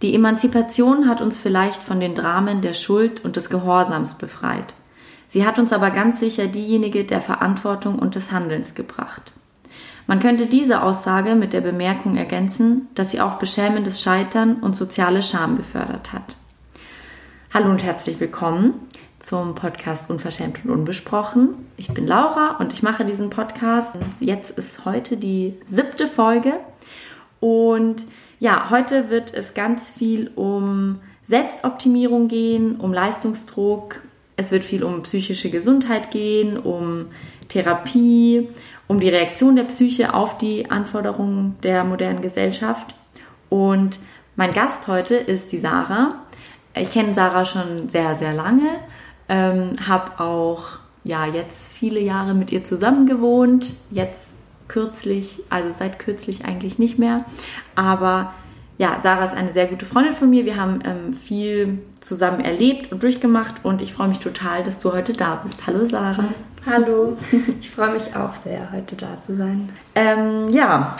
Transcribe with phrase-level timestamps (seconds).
[0.00, 4.74] Die Emanzipation hat uns vielleicht von den Dramen der Schuld und des Gehorsams befreit.
[5.28, 9.32] Sie hat uns aber ganz sicher diejenige der Verantwortung und des Handelns gebracht.
[10.06, 15.20] Man könnte diese Aussage mit der Bemerkung ergänzen, dass sie auch beschämendes Scheitern und soziale
[15.20, 16.36] Scham gefördert hat.
[17.52, 18.74] Hallo und herzlich willkommen
[19.20, 21.66] zum Podcast Unverschämt und Unbesprochen.
[21.76, 23.96] Ich bin Laura und ich mache diesen Podcast.
[24.20, 26.54] Jetzt ist heute die siebte Folge
[27.40, 28.04] und
[28.40, 34.02] ja, heute wird es ganz viel um Selbstoptimierung gehen, um Leistungsdruck.
[34.36, 37.06] Es wird viel um psychische Gesundheit gehen, um
[37.48, 38.48] Therapie,
[38.86, 42.94] um die Reaktion der Psyche auf die Anforderungen der modernen Gesellschaft.
[43.48, 43.98] Und
[44.36, 46.22] mein Gast heute ist die Sarah.
[46.74, 48.76] Ich kenne Sarah schon sehr, sehr lange,
[49.28, 53.72] ähm, habe auch ja jetzt viele Jahre mit ihr zusammen gewohnt.
[53.90, 54.28] Jetzt
[54.68, 57.24] kürzlich, also seit kürzlich eigentlich nicht mehr.
[57.74, 58.32] Aber
[58.78, 60.44] ja, Sarah ist eine sehr gute Freundin von mir.
[60.44, 64.92] Wir haben ähm, viel zusammen erlebt und durchgemacht und ich freue mich total, dass du
[64.92, 65.66] heute da bist.
[65.66, 66.24] Hallo Sarah.
[66.64, 67.16] Hallo,
[67.60, 69.68] ich freue mich auch sehr, heute da zu sein.
[69.96, 70.96] Ähm, ja,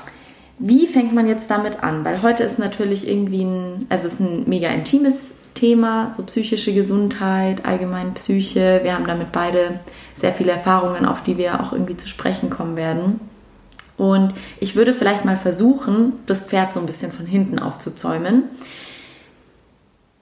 [0.58, 2.04] wie fängt man jetzt damit an?
[2.04, 5.14] Weil heute ist natürlich irgendwie ein, also es ist ein mega intimes
[5.54, 8.80] Thema, so psychische Gesundheit, allgemein Psyche.
[8.82, 9.78] Wir haben damit beide
[10.16, 13.20] sehr viele Erfahrungen, auf die wir auch irgendwie zu sprechen kommen werden.
[13.98, 18.44] Und ich würde vielleicht mal versuchen, das Pferd so ein bisschen von hinten aufzuzäumen.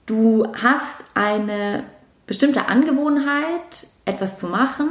[0.05, 1.83] Du hast eine
[2.25, 4.89] bestimmte Angewohnheit, etwas zu machen,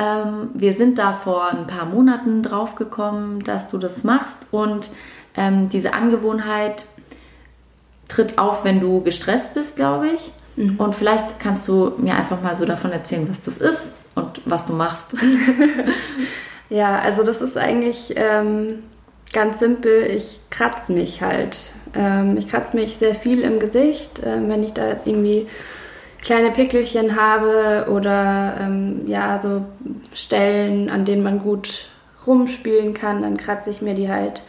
[0.00, 4.88] ähm, wir sind da vor ein paar Monaten drauf gekommen, dass du das machst und
[5.36, 6.86] ähm, diese Angewohnheit
[8.08, 10.32] tritt auf, wenn du gestresst bist, glaube ich.
[10.56, 10.76] Mhm.
[10.78, 14.66] Und vielleicht kannst du mir einfach mal so davon erzählen, was das ist und was
[14.66, 15.04] du machst.
[16.70, 18.84] ja, also das ist eigentlich ähm,
[19.32, 20.06] ganz simpel.
[20.06, 21.72] Ich kratze mich halt.
[21.94, 25.48] Ähm, ich kratze mich sehr viel im Gesicht, äh, wenn ich da irgendwie
[26.22, 29.64] kleine Pickelchen habe oder ähm, ja, so
[30.14, 31.86] Stellen, an denen man gut
[32.26, 34.42] rumspielen kann, dann kratze ich mir die halt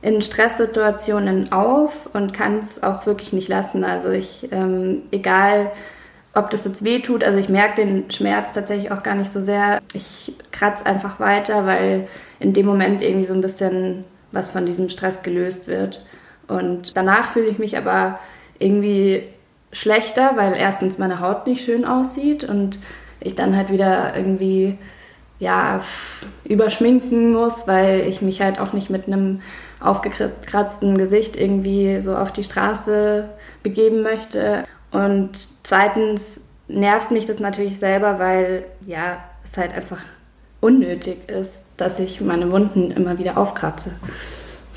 [0.00, 3.82] in Stresssituationen auf und kann es auch wirklich nicht lassen.
[3.82, 5.72] Also ich, ähm, egal
[6.38, 9.42] ob das jetzt weh tut, also ich merke den Schmerz tatsächlich auch gar nicht so
[9.42, 9.80] sehr.
[9.92, 12.06] Ich kratze einfach weiter, weil
[12.38, 16.04] in dem Moment irgendwie so ein bisschen was von diesem Stress gelöst wird.
[16.46, 18.20] Und danach fühle ich mich aber
[18.58, 19.24] irgendwie
[19.72, 22.78] schlechter, weil erstens meine Haut nicht schön aussieht und
[23.20, 24.78] ich dann halt wieder irgendwie
[25.40, 25.80] ja
[26.44, 29.42] überschminken muss, weil ich mich halt auch nicht mit einem
[29.80, 33.28] aufgekratzten Gesicht irgendwie so auf die Straße
[33.62, 34.64] begeben möchte.
[34.90, 35.30] Und
[35.62, 40.00] zweitens nervt mich das natürlich selber, weil ja, es halt einfach
[40.60, 43.92] unnötig ist, dass ich meine Wunden immer wieder aufkratze.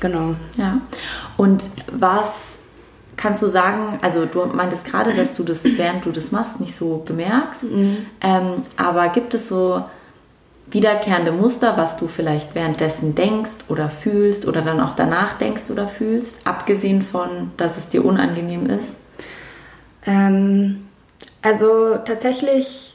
[0.00, 0.34] Genau.
[0.56, 0.80] Ja.
[1.36, 2.28] Und was
[3.16, 6.74] kannst du sagen, also du meintest gerade, dass du das, während du das machst, nicht
[6.74, 8.06] so bemerkst, mhm.
[8.20, 9.84] ähm, aber gibt es so
[10.70, 15.86] wiederkehrende Muster, was du vielleicht währenddessen denkst oder fühlst oder dann auch danach denkst oder
[15.86, 18.96] fühlst, abgesehen von, dass es dir unangenehm ist?
[20.06, 20.88] Ähm,
[21.42, 22.94] also tatsächlich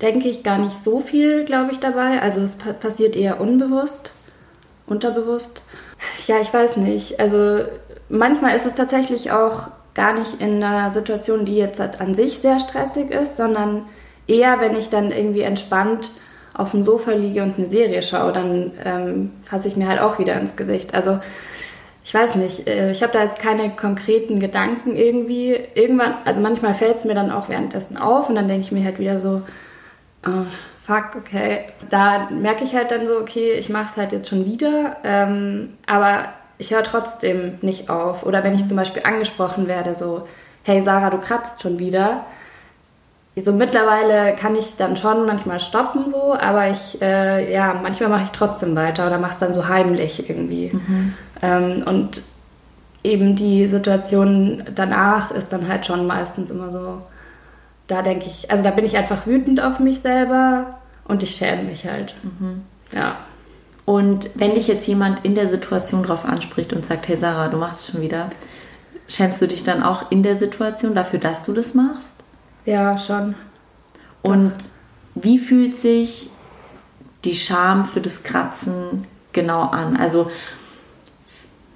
[0.00, 2.20] denke ich gar nicht so viel, glaube ich, dabei.
[2.20, 4.10] Also es passiert eher unbewusst,
[4.86, 5.62] unterbewusst.
[6.26, 7.20] Ja, ich weiß nicht.
[7.20, 7.64] Also
[8.08, 12.38] manchmal ist es tatsächlich auch gar nicht in einer Situation, die jetzt halt an sich
[12.38, 13.86] sehr stressig ist, sondern
[14.26, 16.10] eher, wenn ich dann irgendwie entspannt
[16.52, 20.18] auf dem Sofa liege und eine Serie schaue, dann ähm, fasse ich mir halt auch
[20.18, 20.94] wieder ins Gesicht.
[20.94, 21.18] Also
[22.06, 25.58] ich weiß nicht, äh, ich habe da jetzt keine konkreten Gedanken irgendwie.
[25.74, 28.84] Irgendwann, also manchmal fällt es mir dann auch währenddessen auf und dann denke ich mir
[28.84, 29.42] halt wieder so,
[30.24, 30.44] oh,
[30.86, 31.64] fuck, okay.
[31.90, 34.98] Da merke ich halt dann so, okay, ich mache es halt jetzt schon wieder.
[35.02, 36.26] Ähm, aber
[36.58, 38.24] ich höre trotzdem nicht auf.
[38.24, 40.28] Oder wenn ich zum Beispiel angesprochen werde, so,
[40.62, 42.24] hey Sarah, du kratzt schon wieder.
[43.34, 48.24] So mittlerweile kann ich dann schon manchmal stoppen, so, aber ich, äh, ja, manchmal mache
[48.26, 50.70] ich trotzdem weiter oder mache es dann so heimlich irgendwie.
[50.72, 51.14] Mhm.
[51.42, 52.22] Ähm, und
[53.02, 57.02] eben die Situation danach ist dann halt schon meistens immer so,
[57.86, 61.62] da denke ich, also da bin ich einfach wütend auf mich selber und ich schäme
[61.62, 62.14] mich halt.
[62.22, 62.62] Mhm.
[62.92, 63.16] Ja.
[63.84, 67.56] Und wenn dich jetzt jemand in der Situation darauf anspricht und sagt, hey Sarah, du
[67.56, 68.30] machst es schon wieder,
[69.06, 72.10] schämst du dich dann auch in der Situation dafür, dass du das machst?
[72.64, 73.36] Ja, schon.
[74.22, 74.52] Und
[75.14, 76.30] wie fühlt sich
[77.24, 79.96] die Scham für das Kratzen genau an?
[79.96, 80.30] Also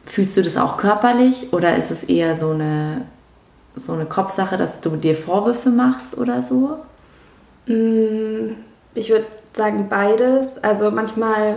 [0.07, 3.03] fühlst du das auch körperlich oder ist es eher so eine,
[3.77, 6.79] so eine Kopfsache, dass du dir Vorwürfe machst oder so?
[7.67, 8.57] Mm,
[8.95, 10.63] ich würde sagen beides.
[10.63, 11.57] Also manchmal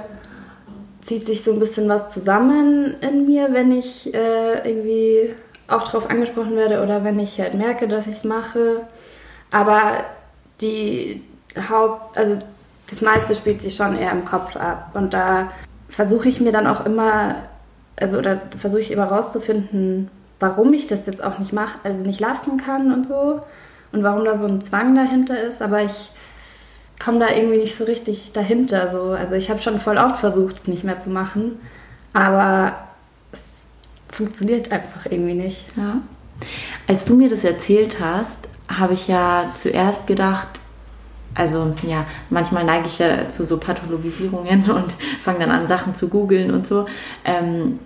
[1.01, 5.35] zieht sich so ein bisschen was zusammen in mir, wenn ich äh, irgendwie
[5.67, 8.81] auch darauf angesprochen werde oder wenn ich halt merke, dass ich es mache.
[9.51, 10.03] Aber
[10.61, 11.23] die
[11.69, 12.41] Haupt, also
[12.89, 14.91] das meiste spielt sich schon eher im Kopf ab.
[14.93, 15.51] Und da
[15.89, 17.35] versuche ich mir dann auch immer,
[17.95, 20.09] also oder versuche ich immer rauszufinden,
[20.39, 23.41] warum ich das jetzt auch nicht mache, also nicht lassen kann und so.
[23.91, 25.61] Und warum da so ein Zwang dahinter ist.
[25.61, 26.09] Aber ich
[27.03, 28.89] komme da irgendwie nicht so richtig dahinter.
[28.89, 29.11] So.
[29.11, 31.59] Also ich habe schon voll oft versucht, es nicht mehr zu machen.
[32.11, 32.73] Aber
[33.31, 33.43] es
[34.11, 35.65] funktioniert einfach irgendwie nicht.
[35.77, 36.01] Ja.
[36.87, 40.47] Als du mir das erzählt hast, habe ich ja zuerst gedacht,
[41.35, 46.07] also ja, manchmal neige ich ja zu so Pathologisierungen und fange dann an, Sachen zu
[46.07, 46.85] googeln und so.
[47.25, 47.79] Ähm,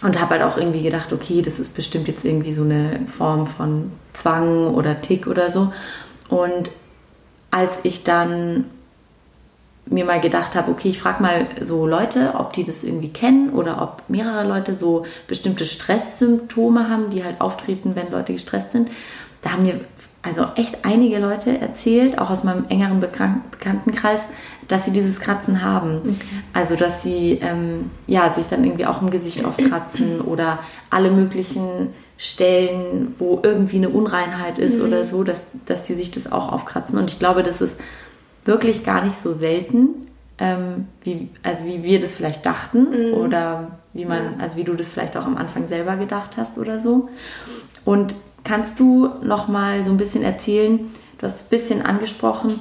[0.00, 3.46] und habe halt auch irgendwie gedacht, okay, das ist bestimmt jetzt irgendwie so eine Form
[3.46, 5.72] von Zwang oder Tick oder so.
[6.28, 6.70] Und
[7.50, 8.66] als ich dann
[9.86, 13.50] mir mal gedacht habe, okay, ich frage mal so Leute, ob die das irgendwie kennen
[13.50, 18.90] oder ob mehrere Leute so bestimmte Stresssymptome haben, die halt auftreten, wenn Leute gestresst sind.
[19.42, 19.80] Da haben mir
[20.22, 24.20] also echt einige Leute erzählt, auch aus meinem engeren Bekanntenkreis,
[24.66, 26.00] dass sie dieses Kratzen haben.
[26.00, 26.16] Okay.
[26.52, 30.58] Also dass sie ähm, ja, sich dann irgendwie auch im Gesicht aufkratzen oder
[30.90, 34.84] alle möglichen Stellen, wo irgendwie eine Unreinheit ist mhm.
[34.84, 36.98] oder so, dass, dass die sich das auch aufkratzen.
[36.98, 37.76] Und ich glaube, das ist
[38.44, 43.14] wirklich gar nicht so selten, ähm, wie, also wie wir das vielleicht dachten mhm.
[43.14, 44.32] oder wie man, ja.
[44.40, 47.08] also wie du das vielleicht auch am Anfang selber gedacht hast oder so.
[47.84, 52.60] Und kannst du noch mal so ein bisschen erzählen, du hast es ein bisschen angesprochen,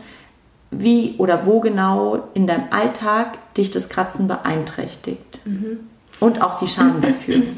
[0.71, 5.79] wie oder wo genau in deinem Alltag dich das Kratzen beeinträchtigt mhm.
[6.19, 7.44] und auch die Scham dafür.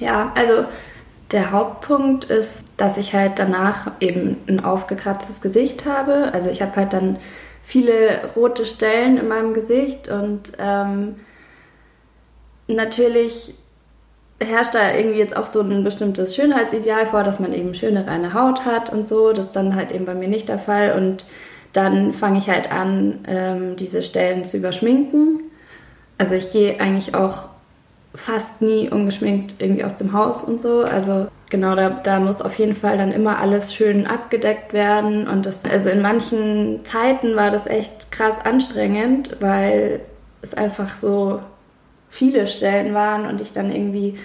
[0.00, 0.64] Ja, also
[1.32, 6.32] der Hauptpunkt ist, dass ich halt danach eben ein aufgekratztes Gesicht habe.
[6.32, 7.18] Also ich habe halt dann
[7.62, 11.16] viele rote Stellen in meinem Gesicht und ähm,
[12.66, 13.54] natürlich
[14.40, 18.34] herrscht da irgendwie jetzt auch so ein bestimmtes Schönheitsideal vor, dass man eben schöne reine
[18.34, 19.32] Haut hat und so.
[19.32, 21.24] Das ist dann halt eben bei mir nicht der Fall und
[21.72, 25.40] dann fange ich halt an, ähm, diese Stellen zu überschminken.
[26.18, 27.48] Also ich gehe eigentlich auch
[28.14, 30.80] fast nie ungeschminkt irgendwie aus dem Haus und so.
[30.80, 35.28] Also genau, da, da muss auf jeden Fall dann immer alles schön abgedeckt werden.
[35.28, 40.00] Und das, also in manchen Zeiten war das echt krass anstrengend, weil
[40.42, 41.40] es einfach so
[42.10, 44.18] viele Stellen waren und ich dann irgendwie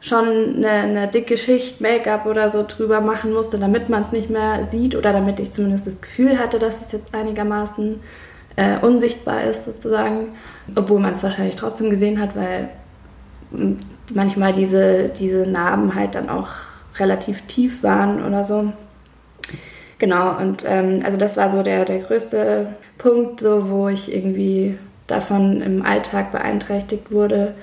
[0.00, 4.30] schon eine, eine dicke Schicht Make-up oder so drüber machen musste, damit man es nicht
[4.30, 8.00] mehr sieht oder damit ich zumindest das Gefühl hatte, dass es jetzt einigermaßen
[8.56, 10.28] äh, unsichtbar ist sozusagen,
[10.74, 12.70] obwohl man es wahrscheinlich trotzdem gesehen hat, weil
[14.14, 16.48] manchmal diese, diese Narben halt dann auch
[16.98, 18.72] relativ tief waren oder so.
[19.98, 24.78] Genau, und ähm, also das war so der, der größte Punkt, so, wo ich irgendwie
[25.10, 27.54] davon im Alltag beeinträchtigt wurde,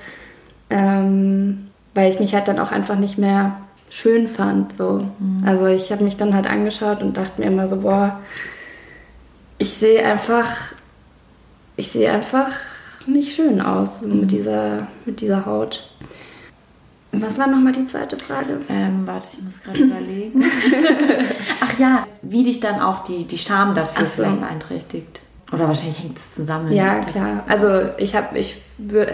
[0.70, 3.58] ähm, weil ich mich halt dann auch einfach nicht mehr
[3.90, 4.78] schön fand.
[4.78, 5.08] So.
[5.20, 5.44] Mhm.
[5.46, 8.20] Also ich habe mich dann halt angeschaut und dachte mir immer so, boah,
[9.58, 10.74] ich sehe einfach,
[11.76, 12.52] ich sehe einfach
[13.06, 14.22] nicht schön aus so mhm.
[14.22, 15.90] mit, dieser, mit dieser Haut.
[17.14, 18.60] Was war nochmal die zweite Frage?
[18.70, 20.44] Ähm, warte, ich muss gerade überlegen.
[21.62, 24.14] Ach ja, wie dich dann auch die, die Scham dafür so.
[24.14, 25.22] vielleicht beeinträchtigt.
[25.52, 26.72] Oder wahrscheinlich hängt es zusammen.
[26.72, 27.44] Ja, klar.
[27.48, 28.62] Also ich, ich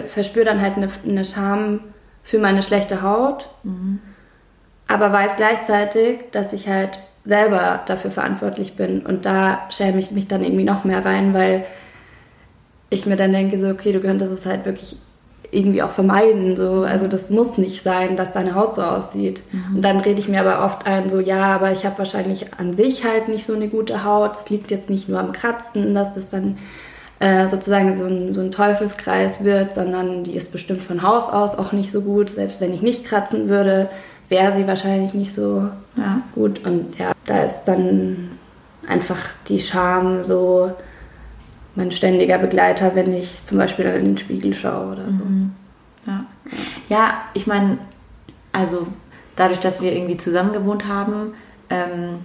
[0.08, 1.80] verspüre dann halt eine, eine Scham
[2.22, 4.00] für meine schlechte Haut, mhm.
[4.88, 9.06] aber weiß gleichzeitig, dass ich halt selber dafür verantwortlich bin.
[9.06, 11.64] Und da schäme ich mich dann irgendwie noch mehr rein, weil
[12.90, 14.96] ich mir dann denke, so, okay, du könntest es halt wirklich
[15.54, 16.56] irgendwie auch vermeiden.
[16.56, 16.82] So.
[16.82, 19.42] Also das muss nicht sein, dass deine Haut so aussieht.
[19.52, 19.76] Mhm.
[19.76, 22.74] Und dann rede ich mir aber oft ein, so ja, aber ich habe wahrscheinlich an
[22.74, 24.36] sich halt nicht so eine gute Haut.
[24.36, 26.58] Es liegt jetzt nicht nur am Kratzen, dass es dann
[27.20, 31.56] äh, sozusagen so ein, so ein Teufelskreis wird, sondern die ist bestimmt von Haus aus
[31.56, 32.30] auch nicht so gut.
[32.30, 33.88] Selbst wenn ich nicht kratzen würde,
[34.28, 36.20] wäre sie wahrscheinlich nicht so ja.
[36.34, 36.66] gut.
[36.66, 38.32] Und ja, da ist dann
[38.86, 40.72] einfach die Scham so
[41.74, 45.24] mein ständiger Begleiter, wenn ich zum Beispiel dann in den Spiegel schaue oder so.
[45.24, 45.52] Mhm.
[46.06, 46.24] Ja.
[46.88, 47.78] ja, ich meine,
[48.52, 48.86] also
[49.36, 51.34] dadurch, dass wir irgendwie zusammen gewohnt haben,
[51.70, 52.18] ähm,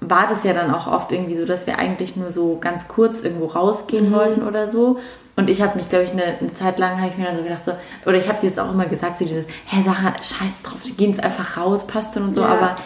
[0.00, 3.20] war das ja dann auch oft irgendwie so, dass wir eigentlich nur so ganz kurz
[3.20, 4.14] irgendwo rausgehen mhm.
[4.14, 4.98] wollten oder so.
[5.34, 7.42] Und ich habe mich, glaube ich, eine, eine, Zeit lang, habe ich mir dann so
[7.42, 7.72] gedacht, so,
[8.04, 10.94] oder ich habe dir jetzt auch immer gesagt, so dieses, hä, Sarah, scheiß drauf, wir
[10.94, 12.48] gehen jetzt einfach raus, passt schon und so, ja.
[12.48, 12.76] aber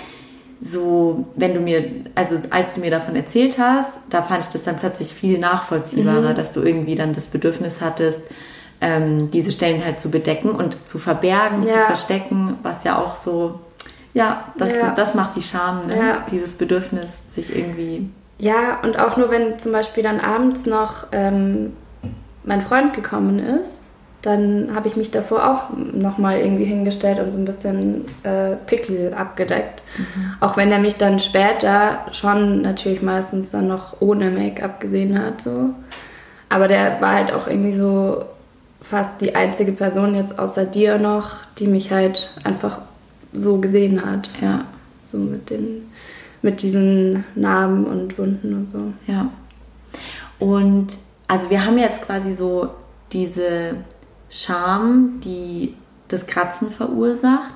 [0.61, 1.85] so, wenn du mir,
[2.15, 6.31] also als du mir davon erzählt hast, da fand ich das dann plötzlich viel nachvollziehbarer,
[6.31, 6.37] mhm.
[6.37, 8.21] dass du irgendwie dann das Bedürfnis hattest,
[8.81, 11.73] ähm, diese Stellen halt zu bedecken und zu verbergen, ja.
[11.73, 13.61] zu verstecken, was ja auch so,
[14.15, 14.95] ja, das, ja.
[14.95, 15.97] das macht die Scham, ne?
[15.97, 16.27] ja.
[16.31, 18.09] dieses Bedürfnis, sich irgendwie.
[18.39, 21.75] Ja, und auch nur, wenn zum Beispiel dann abends noch ähm,
[22.45, 23.76] mein Freund gekommen ist,
[24.27, 29.15] dann habe ich mich davor auch nochmal irgendwie hingestellt und so ein bisschen äh, Pickel
[29.15, 29.85] abgedeckt.
[29.97, 30.33] Mhm.
[30.41, 35.43] Auch wenn er mich dann später schon natürlich meistens dann noch ohne Make-up gesehen hat.
[35.43, 35.71] So.
[36.49, 38.25] Aber der war halt auch irgendwie so
[38.83, 42.81] fast die einzige Person jetzt außer dir noch, die mich halt einfach
[43.33, 44.29] so gesehen hat.
[44.43, 44.65] Ja.
[45.13, 45.89] So mit den,
[46.43, 49.13] mit diesen Narben und Wunden und so.
[49.13, 49.29] Ja.
[50.41, 50.89] Und
[51.29, 52.71] also wir haben jetzt quasi so
[53.13, 53.77] diese
[54.31, 55.75] Scham, die
[56.09, 57.55] das Kratzen verursacht.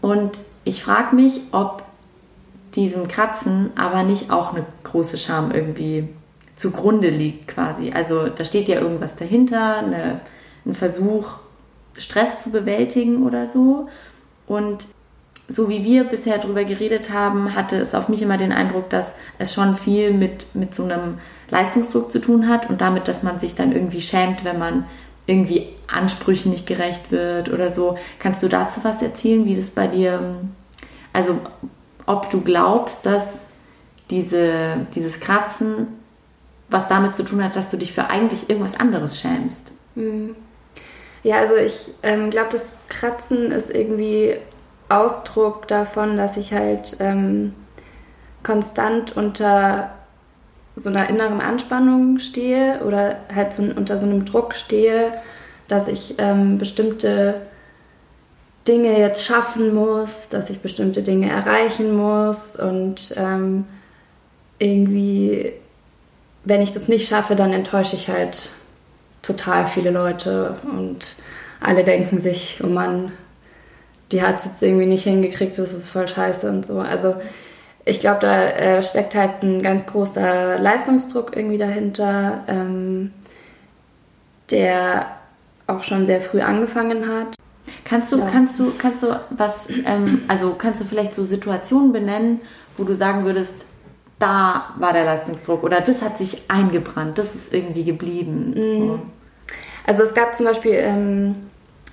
[0.00, 1.82] Und ich frage mich, ob
[2.74, 6.08] diesem Kratzen aber nicht auch eine große Scham irgendwie
[6.56, 7.92] zugrunde liegt quasi.
[7.92, 10.20] Also da steht ja irgendwas dahinter, eine,
[10.64, 11.38] ein Versuch,
[11.96, 13.88] Stress zu bewältigen oder so.
[14.46, 14.84] Und
[15.48, 19.06] so wie wir bisher darüber geredet haben, hatte es auf mich immer den Eindruck, dass
[19.38, 21.18] es schon viel mit, mit so einem
[21.50, 24.84] Leistungsdruck zu tun hat und damit, dass man sich dann irgendwie schämt, wenn man
[25.26, 27.98] irgendwie Ansprüchen nicht gerecht wird oder so.
[28.18, 30.36] Kannst du dazu was erzählen, wie das bei dir,
[31.12, 31.40] also
[32.06, 33.24] ob du glaubst, dass
[34.10, 35.88] diese, dieses Kratzen
[36.68, 39.62] was damit zu tun hat, dass du dich für eigentlich irgendwas anderes schämst?
[39.94, 40.34] Hm.
[41.22, 44.36] Ja, also ich ähm, glaube, das Kratzen ist irgendwie
[44.88, 47.54] Ausdruck davon, dass ich halt ähm,
[48.42, 49.95] konstant unter
[50.76, 55.12] so einer inneren Anspannung stehe oder halt so, unter so einem Druck stehe,
[55.68, 57.40] dass ich ähm, bestimmte
[58.68, 63.64] Dinge jetzt schaffen muss, dass ich bestimmte Dinge erreichen muss und ähm,
[64.58, 65.52] irgendwie,
[66.44, 68.50] wenn ich das nicht schaffe, dann enttäusche ich halt
[69.22, 71.14] total viele Leute und
[71.60, 73.12] alle denken sich, oh Mann,
[74.12, 76.78] die hat es jetzt irgendwie nicht hingekriegt, das ist voll scheiße und so.
[76.78, 77.16] Also
[77.86, 83.12] ich glaube, da äh, steckt halt ein ganz großer Leistungsdruck irgendwie dahinter, ähm,
[84.50, 85.06] der
[85.68, 87.36] auch schon sehr früh angefangen hat.
[87.84, 88.26] Kannst du, ja.
[88.26, 89.52] kannst du, kannst du was,
[89.84, 92.40] ähm, also kannst du vielleicht so Situationen benennen,
[92.76, 93.66] wo du sagen würdest,
[94.18, 98.54] da war der Leistungsdruck oder das hat sich eingebrannt, das ist irgendwie geblieben.
[98.56, 98.88] Mhm.
[98.88, 98.98] So.
[99.86, 101.36] Also es gab zum Beispiel ähm,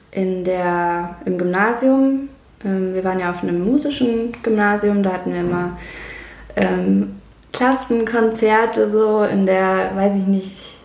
[0.09, 2.29] in der, im Gymnasium
[2.65, 5.77] ähm, wir waren ja auf einem musischen Gymnasium, da hatten wir immer
[6.55, 7.15] ähm,
[7.51, 10.75] Klassenkonzerte so in der, weiß ich nicht,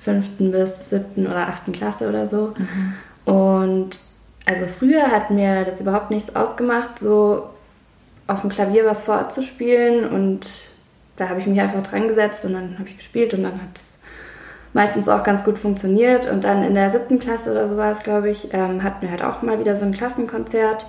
[0.00, 2.54] fünften bis siebten oder achten Klasse oder so.
[2.56, 3.32] Mhm.
[3.32, 4.00] Und
[4.46, 7.50] also früher hat mir das überhaupt nichts ausgemacht, so
[8.26, 10.48] auf dem Klavier was vorzuspielen und
[11.16, 13.76] da habe ich mich einfach dran gesetzt und dann habe ich gespielt und dann hat
[13.76, 13.98] es
[14.72, 16.30] meistens auch ganz gut funktioniert.
[16.30, 19.10] Und dann in der siebten Klasse oder so war es, glaube ich, ähm, hatten wir
[19.10, 20.86] halt auch mal wieder so ein Klassenkonzert.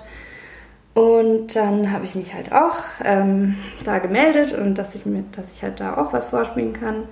[0.94, 5.46] Und dann habe ich mich halt auch ähm, da gemeldet und dass ich, mit, dass
[5.54, 7.04] ich halt da auch was vorspielen kann.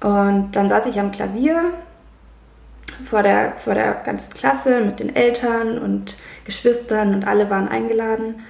[0.00, 1.72] Und dann saß ich am Klavier
[3.04, 8.42] vor der, vor der ganzen Klasse mit den Eltern und Geschwistern und alle waren eingeladen.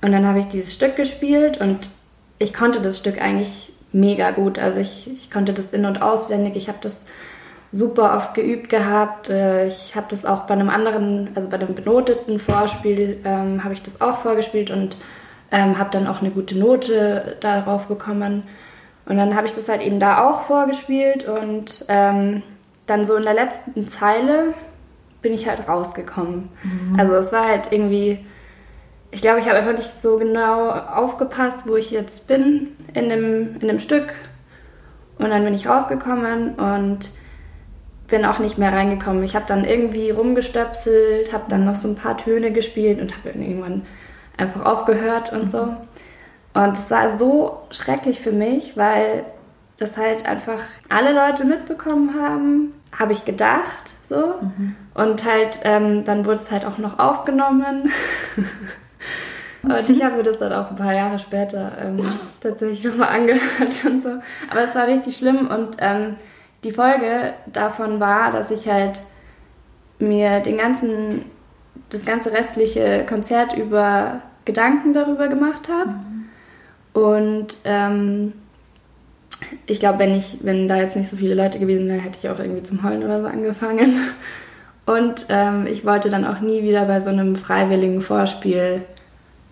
[0.00, 1.90] Und dann habe ich dieses Stück gespielt und
[2.38, 4.58] ich konnte das Stück eigentlich mega gut.
[4.58, 6.56] Also ich, ich konnte das in- und auswendig.
[6.56, 7.04] Ich habe das
[7.72, 9.30] super oft geübt gehabt.
[9.30, 13.74] Äh, ich habe das auch bei einem anderen, also bei einem benoteten Vorspiel, ähm, habe
[13.74, 14.96] ich das auch vorgespielt und
[15.50, 18.44] ähm, habe dann auch eine gute Note darauf bekommen.
[19.06, 22.42] Und dann habe ich das halt eben da auch vorgespielt und ähm,
[22.86, 24.54] dann so in der letzten Zeile
[25.22, 26.50] bin ich halt rausgekommen.
[26.62, 27.00] Mhm.
[27.00, 28.24] Also es war halt irgendwie,
[29.10, 33.56] ich glaube, ich habe einfach nicht so genau aufgepasst, wo ich jetzt bin in dem,
[33.60, 34.12] in dem Stück.
[35.18, 37.10] Und dann bin ich rausgekommen und
[38.12, 39.24] bin auch nicht mehr reingekommen.
[39.24, 43.30] Ich habe dann irgendwie rumgestöpselt, habe dann noch so ein paar Töne gespielt und habe
[43.30, 43.86] irgendwann
[44.36, 45.74] einfach aufgehört und so.
[46.52, 49.24] Und es war so schrecklich für mich, weil
[49.78, 54.34] das halt einfach alle Leute mitbekommen haben, habe ich gedacht, so.
[54.42, 54.76] Mhm.
[54.92, 57.90] Und halt, ähm, dann wurde es halt auch noch aufgenommen.
[59.62, 62.04] und ich habe mir das dann auch ein paar Jahre später ähm,
[62.42, 64.10] tatsächlich nochmal angehört und so.
[64.50, 66.16] Aber es war richtig schlimm und ähm,
[66.64, 69.00] die Folge davon war, dass ich halt
[69.98, 71.24] mir den ganzen,
[71.90, 75.90] das ganze restliche Konzert über Gedanken darüber gemacht habe.
[75.90, 76.22] Mhm.
[76.92, 78.32] Und ähm,
[79.66, 82.28] ich glaube, wenn ich, wenn da jetzt nicht so viele Leute gewesen wären, hätte ich
[82.28, 83.96] auch irgendwie zum Heulen oder so angefangen.
[84.84, 88.82] Und ähm, ich wollte dann auch nie wieder bei so einem freiwilligen Vorspiel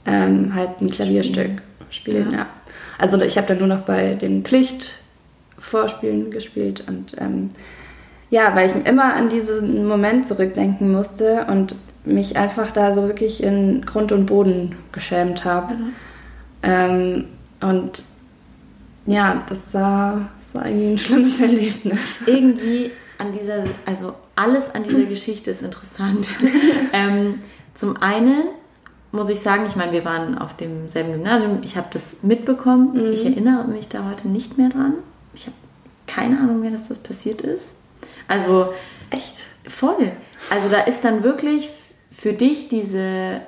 [0.04, 2.24] ähm, halt ein Klavierstück spielen.
[2.24, 2.38] spielen ja.
[2.38, 2.46] ja.
[2.98, 4.90] Also ich habe dann nur noch bei den Pflicht
[5.60, 7.50] Vorspielen gespielt und ähm,
[8.30, 11.74] ja, weil ich immer an diesen Moment zurückdenken musste und
[12.04, 15.74] mich einfach da so wirklich in Grund und Boden geschämt habe.
[15.74, 15.92] Mhm.
[16.62, 17.24] Ähm,
[17.60, 18.02] und
[19.06, 22.20] ja, das war, das war irgendwie ein schlimmes Erlebnis.
[22.26, 26.26] Irgendwie an dieser, also alles an dieser Geschichte ist interessant.
[26.92, 27.40] ähm,
[27.74, 28.44] zum einen
[29.12, 33.12] muss ich sagen, ich meine, wir waren auf demselben Gymnasium, ich habe das mitbekommen, mhm.
[33.12, 34.94] ich erinnere mich da heute nicht mehr dran.
[35.34, 35.56] Ich habe
[36.06, 37.76] keine Ahnung mehr, dass das passiert ist.
[38.28, 38.72] Also
[39.10, 39.34] echt
[39.66, 40.12] voll.
[40.50, 41.70] Also da ist dann wirklich
[42.10, 43.40] für dich diese,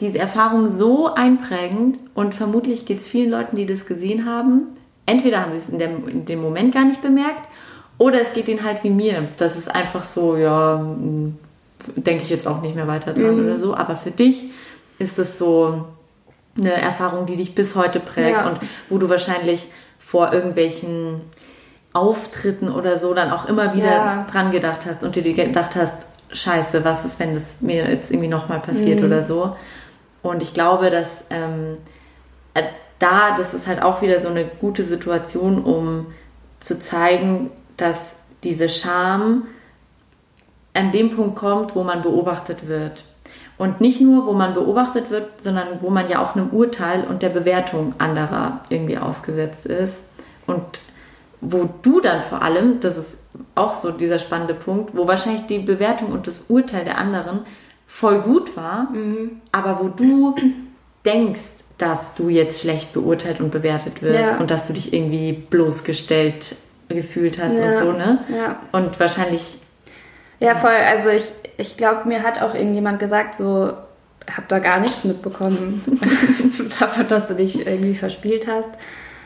[0.00, 4.68] diese Erfahrung so einprägend und vermutlich geht es vielen Leuten, die das gesehen haben.
[5.06, 7.42] Entweder haben sie es in dem, in dem Moment gar nicht bemerkt
[7.96, 9.28] oder es geht ihnen halt wie mir.
[9.38, 11.36] Das ist einfach so, ja, hm,
[11.96, 13.44] denke ich jetzt auch nicht mehr weiter dran mhm.
[13.44, 13.74] oder so.
[13.74, 14.50] Aber für dich
[14.98, 15.86] ist es so
[16.56, 18.48] eine Erfahrung, die dich bis heute prägt ja.
[18.48, 19.68] und wo du wahrscheinlich
[20.08, 21.20] vor irgendwelchen
[21.92, 24.26] Auftritten oder so dann auch immer wieder ja.
[24.30, 28.28] dran gedacht hast und dir gedacht hast, scheiße, was ist, wenn das mir jetzt irgendwie
[28.28, 29.06] nochmal passiert mhm.
[29.06, 29.54] oder so.
[30.22, 31.76] Und ich glaube, dass ähm,
[32.54, 32.62] äh,
[32.98, 36.06] da, das ist halt auch wieder so eine gute Situation, um
[36.60, 37.98] zu zeigen, dass
[38.44, 39.46] diese Scham
[40.72, 43.04] an dem Punkt kommt, wo man beobachtet wird.
[43.58, 47.22] Und nicht nur, wo man beobachtet wird, sondern wo man ja auch einem Urteil und
[47.22, 49.94] der Bewertung anderer irgendwie ausgesetzt ist.
[50.46, 50.62] Und
[51.40, 53.16] wo du dann vor allem, das ist
[53.54, 57.40] auch so dieser spannende Punkt, wo wahrscheinlich die Bewertung und das Urteil der anderen
[57.86, 59.40] voll gut war, mhm.
[59.50, 60.36] aber wo du
[61.04, 61.40] denkst,
[61.78, 64.36] dass du jetzt schlecht beurteilt und bewertet wirst ja.
[64.38, 66.56] und dass du dich irgendwie bloßgestellt
[66.88, 67.68] gefühlt hast ja.
[67.68, 68.18] und so, ne?
[68.36, 68.60] Ja.
[68.72, 69.57] Und wahrscheinlich.
[70.40, 70.70] Ja, voll.
[70.70, 71.24] Also ich,
[71.56, 73.72] ich glaube, mir hat auch irgendjemand gesagt, so,
[74.36, 75.82] hab da gar nichts mitbekommen
[76.80, 78.70] davon, dass du dich irgendwie verspielt hast.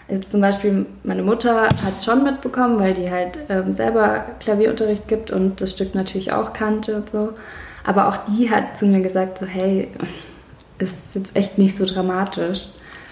[0.08, 5.08] Jetzt zum Beispiel meine Mutter hat es schon mitbekommen, weil die halt ähm, selber Klavierunterricht
[5.08, 7.32] gibt und das Stück natürlich auch kannte und so.
[7.84, 9.88] Aber auch die hat zu mir gesagt, so hey,
[10.78, 12.66] ist jetzt echt nicht so dramatisch.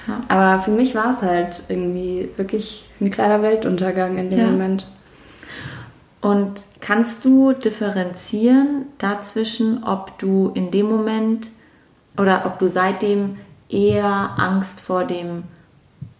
[0.06, 0.20] Ja.
[0.28, 4.46] Aber für mich war es halt irgendwie wirklich ein kleiner Weltuntergang in dem ja.
[4.46, 4.86] Moment.
[6.20, 11.48] Und kannst du differenzieren dazwischen, ob du in dem Moment
[12.18, 13.36] oder ob du seitdem
[13.68, 15.44] eher Angst vor dem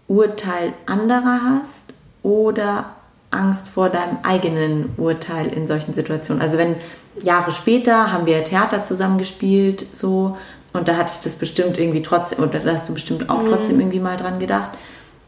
[0.09, 2.87] Urteil anderer hast oder
[3.31, 6.43] Angst vor deinem eigenen Urteil in solchen Situationen?
[6.43, 6.77] Also wenn
[7.23, 10.37] Jahre später haben wir Theater zusammengespielt, so
[10.73, 13.49] und da hatte ich das bestimmt irgendwie trotzdem, oder da hast du bestimmt auch mhm.
[13.49, 14.71] trotzdem irgendwie mal dran gedacht.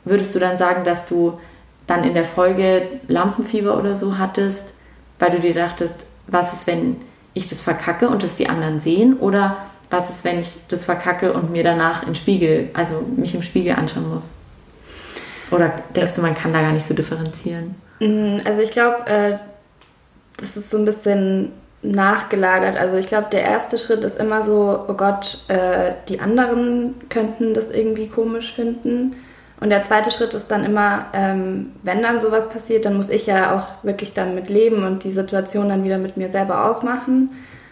[0.05, 1.39] Würdest du dann sagen, dass du
[1.87, 4.63] dann in der Folge Lampenfieber oder so hattest,
[5.19, 5.95] weil du dir dachtest,
[6.27, 6.97] was ist, wenn
[7.35, 9.19] ich das verkacke und das die anderen sehen?
[9.19, 9.57] Oder
[9.91, 13.75] was ist, wenn ich das verkacke und mir danach im Spiegel, also mich im Spiegel
[13.75, 14.31] anschauen muss?
[15.51, 17.75] Oder denkst du, man kann da gar nicht so differenzieren?
[18.01, 19.37] Mm, also ich glaube, äh,
[20.39, 22.77] das ist so ein bisschen nachgelagert.
[22.77, 27.55] Also ich glaube, der erste Schritt ist immer so, oh Gott, äh, die anderen könnten
[27.55, 29.17] das irgendwie komisch finden.
[29.63, 33.27] Und der zweite Schritt ist dann immer, ähm, wenn dann sowas passiert, dann muss ich
[33.27, 37.31] ja auch wirklich dann mit leben und die Situation dann wieder mit mir selber ausmachen.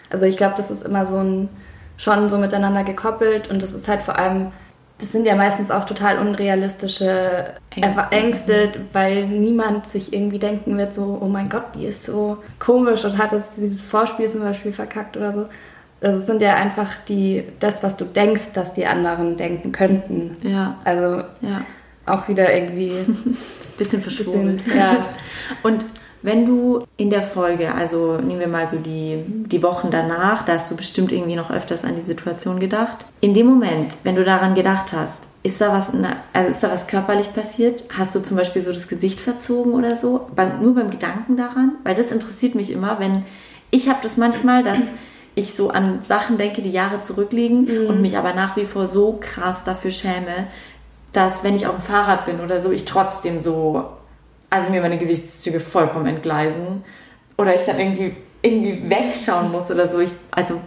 [0.09, 1.49] Also ich glaube, das ist immer so ein
[1.97, 4.53] schon so miteinander gekoppelt und das ist halt vor allem
[4.99, 8.05] das sind ja meistens auch total unrealistische Ängste.
[8.11, 8.73] Ängste.
[8.93, 13.17] weil niemand sich irgendwie denken wird, so, oh mein Gott, die ist so komisch und
[13.17, 15.47] hat das, dieses Vorspiel zum Beispiel verkackt oder so.
[16.01, 20.37] Also es sind ja einfach die, das, was du denkst, dass die anderen denken könnten.
[20.43, 20.77] Ja.
[20.83, 21.61] Also ja.
[22.05, 22.93] Auch wieder irgendwie.
[23.81, 24.61] bisschen verschwurbelt.
[24.75, 25.07] ja.
[25.63, 25.85] Und
[26.21, 30.53] wenn du in der Folge, also nehmen wir mal so die, die Wochen danach, da
[30.53, 33.05] hast du bestimmt irgendwie noch öfters an die Situation gedacht.
[33.21, 35.87] In dem Moment, wenn du daran gedacht hast, ist da was,
[36.33, 37.83] also ist da was körperlich passiert?
[37.97, 40.27] Hast du zum Beispiel so das Gesicht verzogen oder so?
[40.35, 41.71] Beim, nur beim Gedanken daran?
[41.83, 43.25] Weil das interessiert mich immer, wenn
[43.71, 44.77] ich habe das manchmal, dass
[45.33, 47.87] ich so an Sachen denke, die Jahre zurückliegen mhm.
[47.87, 50.47] und mich aber nach wie vor so krass dafür schäme,
[51.13, 53.89] dass wenn ich auf dem Fahrrad bin oder so, ich trotzdem so
[54.51, 56.83] also mir meine Gesichtszüge vollkommen entgleisen
[57.37, 59.99] oder ich dann irgendwie, irgendwie wegschauen muss oder so.
[59.99, 60.61] Ich, also,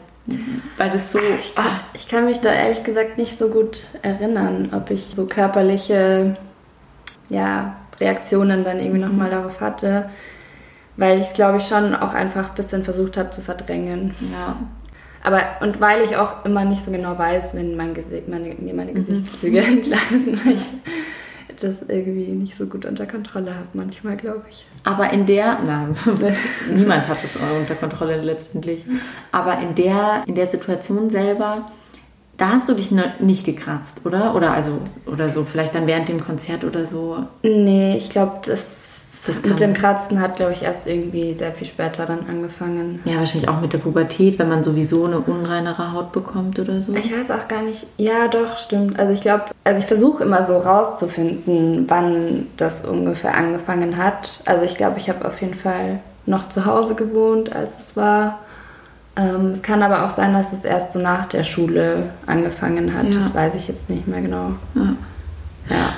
[0.78, 1.20] weil das so.
[1.20, 5.26] Ich kann, ich kann mich da ehrlich gesagt nicht so gut erinnern, ob ich so
[5.26, 6.36] körperliche
[7.28, 9.10] ja, Reaktionen dann irgendwie mhm.
[9.10, 10.08] nochmal darauf hatte,
[10.96, 14.14] weil ich es, glaube ich, schon auch einfach ein bisschen versucht habe zu verdrängen.
[14.32, 14.56] Ja.
[15.24, 18.74] Aber und weil ich auch immer nicht so genau weiß, wenn mein Gesicht, meine, mir
[18.74, 19.06] meine mhm.
[19.06, 20.38] Gesichtszüge entgleisen
[21.64, 24.66] das irgendwie nicht so gut unter Kontrolle habe, manchmal, glaube ich.
[24.84, 25.88] Aber in der, na,
[26.74, 28.84] niemand hat es unter Kontrolle letztendlich,
[29.32, 31.70] aber in der, in der Situation selber,
[32.36, 34.34] da hast du dich nicht gekratzt, oder?
[34.34, 37.18] Oder also, oder so, vielleicht dann während dem Konzert oder so?
[37.42, 38.83] Nee, ich glaube, das
[39.44, 43.00] mit dem Kratzen hat, glaube ich, erst irgendwie sehr viel später dann angefangen.
[43.04, 46.94] Ja, wahrscheinlich auch mit der Pubertät, wenn man sowieso eine unreinere Haut bekommt oder so.
[46.94, 47.86] Ich weiß auch gar nicht.
[47.96, 48.98] Ja, doch, stimmt.
[48.98, 54.40] Also ich glaube, also ich versuche immer so rauszufinden, wann das ungefähr angefangen hat.
[54.44, 58.38] Also ich glaube, ich habe auf jeden Fall noch zu Hause gewohnt, als es war.
[59.16, 63.06] Ähm, es kann aber auch sein, dass es erst so nach der Schule angefangen hat.
[63.06, 63.20] Ja.
[63.20, 64.52] Das weiß ich jetzt nicht mehr genau.
[64.74, 64.96] Ja.
[65.70, 65.92] ja.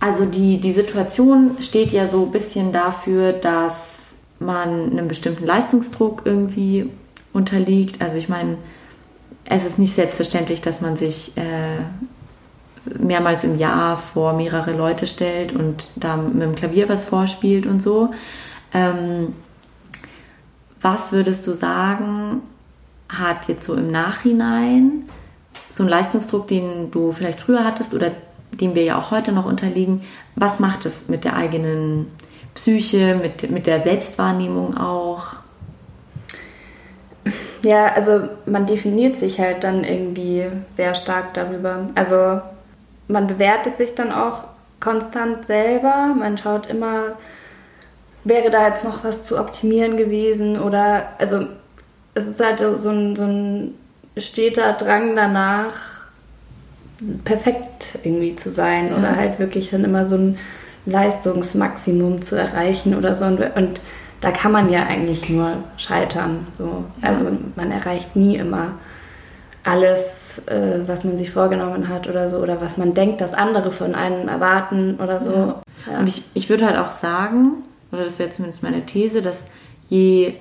[0.00, 3.90] Also die, die Situation steht ja so ein bisschen dafür, dass
[4.38, 6.90] man einem bestimmten Leistungsdruck irgendwie
[7.34, 8.00] unterliegt.
[8.00, 8.56] Also ich meine,
[9.44, 11.80] es ist nicht selbstverständlich, dass man sich äh,
[12.98, 17.82] mehrmals im Jahr vor mehrere Leute stellt und da mit dem Klavier was vorspielt und
[17.82, 18.10] so.
[18.72, 19.34] Ähm,
[20.80, 22.40] was würdest du sagen,
[23.08, 25.04] hat jetzt so im Nachhinein
[25.68, 28.12] so einen Leistungsdruck, den du vielleicht früher hattest oder
[28.52, 30.02] dem wir ja auch heute noch unterliegen,
[30.36, 32.06] was macht es mit der eigenen
[32.54, 35.24] Psyche, mit, mit der Selbstwahrnehmung auch?
[37.62, 41.88] Ja, also man definiert sich halt dann irgendwie sehr stark darüber.
[41.94, 42.40] Also
[43.08, 44.44] man bewertet sich dann auch
[44.80, 46.14] konstant selber.
[46.18, 47.18] Man schaut immer,
[48.24, 51.46] wäre da jetzt noch was zu optimieren gewesen oder also
[52.14, 53.74] es ist halt so ein, so ein
[54.16, 55.89] steter Drang danach,
[57.24, 58.96] perfekt irgendwie zu sein ja.
[58.96, 60.38] oder halt wirklich dann immer so ein
[60.86, 63.24] Leistungsmaximum zu erreichen oder so.
[63.24, 63.80] Und,
[64.20, 66.46] da kann man ja eigentlich nur scheitern.
[66.56, 66.84] So.
[67.02, 67.08] Ja.
[67.08, 68.74] Also man erreicht nie immer
[69.64, 73.72] alles, äh, was man sich vorgenommen hat oder so, oder was man denkt, dass andere
[73.72, 75.32] von einem erwarten oder so.
[75.32, 75.62] Ja.
[75.90, 75.98] Ja.
[75.98, 79.38] Und ich, ich würde halt auch sagen, oder das wäre zumindest meine These, dass
[79.88, 80.34] je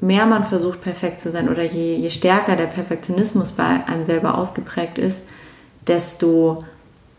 [0.00, 4.36] mehr man versucht, perfekt zu sein oder je, je stärker der Perfektionismus bei einem selber
[4.36, 5.22] ausgeprägt ist,
[5.86, 6.64] desto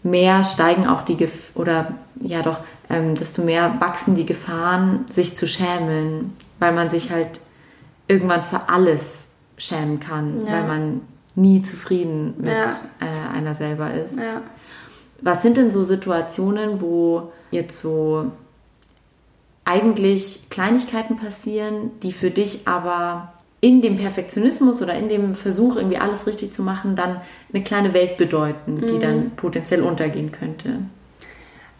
[0.04, 5.36] mehr steigen auch die Gef oder ja doch, ähm, desto mehr wachsen die Gefahren, sich
[5.36, 7.40] zu schämen, weil man sich halt
[8.08, 9.24] irgendwann für alles
[9.58, 10.54] schämen kann, ja.
[10.54, 11.02] weil man
[11.36, 12.72] nie zufrieden mit ja.
[13.00, 14.18] äh, einer selber ist.
[14.18, 14.42] Ja.
[15.22, 18.32] Was sind denn so Situationen, wo jetzt so
[19.66, 23.33] eigentlich Kleinigkeiten passieren, die für dich aber
[23.64, 27.22] in dem Perfektionismus oder in dem Versuch, irgendwie alles richtig zu machen, dann
[27.54, 29.00] eine kleine Welt bedeuten, die mhm.
[29.00, 30.80] dann potenziell untergehen könnte?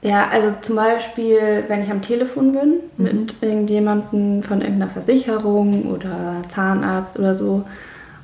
[0.02, 3.04] Ja, also zum Beispiel, wenn ich am Telefon bin mhm.
[3.04, 7.66] mit irgendjemandem von irgendeiner Versicherung oder Zahnarzt oder so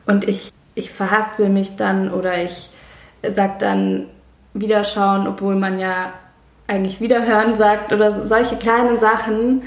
[0.06, 2.70] und ich, ich verhaspel mich dann oder ich
[3.28, 4.06] sag dann
[4.54, 6.14] Wiederschauen, obwohl man ja
[6.68, 9.64] eigentlich Wiederhören sagt oder so, solche kleinen Sachen.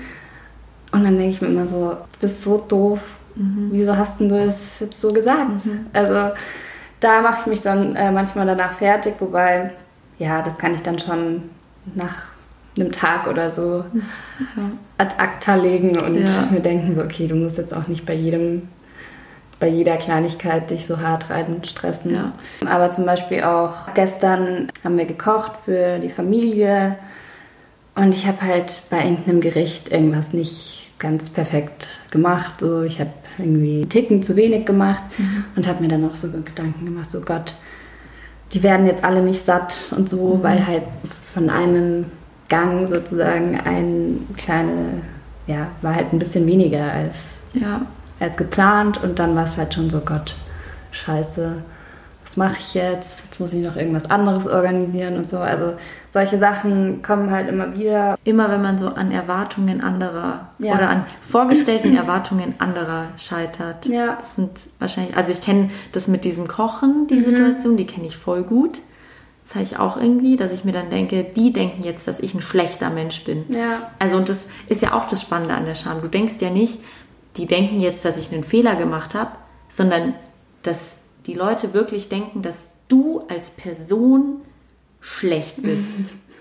[0.92, 3.00] Und dann denke ich mir immer so, du bist so doof
[3.35, 3.68] Mhm.
[3.73, 5.66] Wieso hast du es jetzt so gesagt?
[5.66, 5.87] Mhm.
[5.92, 6.31] Also
[7.01, 9.73] da mache ich mich dann äh, manchmal danach fertig, wobei,
[10.18, 11.42] ja, das kann ich dann schon
[11.95, 12.33] nach
[12.77, 14.71] einem Tag oder so ja.
[14.99, 16.49] ad acta legen und ja.
[16.51, 18.68] mir denken so, okay, du musst jetzt auch nicht bei jedem,
[19.61, 22.14] bei jeder Kleinigkeit dich so hart rein stressen.
[22.14, 22.33] Ja.
[22.66, 26.97] Aber zum Beispiel auch gestern haben wir gekocht für die Familie
[27.95, 32.61] und ich habe halt bei irgendeinem Gericht irgendwas nicht ganz perfekt gemacht.
[32.61, 35.45] So, ich habe irgendwie Ticken zu wenig gemacht mhm.
[35.57, 37.55] und habe mir dann auch so Gedanken gemacht, so Gott,
[38.53, 40.42] die werden jetzt alle nicht satt und so, mhm.
[40.42, 40.85] weil halt
[41.33, 42.07] von einem
[42.49, 45.03] Gang sozusagen ein kleine,
[45.47, 47.83] ja, war halt ein bisschen weniger als, ja.
[48.21, 50.35] als geplant und dann war es halt schon so, Gott,
[50.90, 51.62] scheiße,
[52.25, 53.23] was mache ich jetzt?
[53.25, 55.38] Jetzt muss ich noch irgendwas anderes organisieren und so.
[55.38, 55.75] Also
[56.12, 58.18] solche Sachen kommen halt immer wieder.
[58.22, 60.75] Immer wenn man so an Erwartungen anderer ja.
[60.75, 63.87] oder an vorgestellten Erwartungen anderer scheitert.
[63.87, 64.18] Ja.
[64.20, 67.25] Das sind wahrscheinlich, also ich kenne das mit diesem Kochen, die mhm.
[67.25, 68.81] Situation, die kenne ich voll gut.
[69.46, 72.35] Das habe ich auch irgendwie, dass ich mir dann denke, die denken jetzt, dass ich
[72.35, 73.46] ein schlechter Mensch bin.
[73.48, 73.90] Ja.
[73.98, 74.37] Also und das
[74.68, 76.03] ist ja auch das Spannende an der Scham.
[76.03, 76.79] Du denkst ja nicht,
[77.38, 79.31] die denken jetzt, dass ich einen Fehler gemacht habe,
[79.70, 80.12] sondern
[80.62, 80.77] dass
[81.27, 82.57] die Leute wirklich denken, dass
[82.88, 84.42] du als Person
[85.03, 85.85] schlecht bist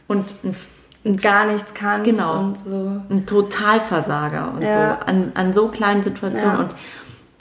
[0.07, 0.33] und,
[1.21, 3.01] gar nichts kannst genau, und so.
[3.09, 4.99] Ein Totalversager und ja.
[4.99, 6.57] so an, an so kleinen Situationen.
[6.57, 6.59] Ja.
[6.59, 6.75] Und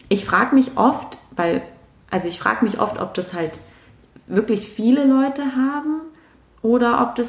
[0.08, 1.62] ich frage mich oft, weil,
[2.10, 3.52] also ich frage mich oft, ob das halt
[4.26, 6.00] wirklich viele Leute haben
[6.62, 7.28] oder ob das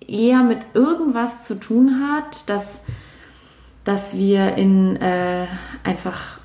[0.00, 2.80] eher mit irgendwas zu tun hat, dass,
[3.84, 5.46] dass wir in äh,
[5.84, 6.35] einfach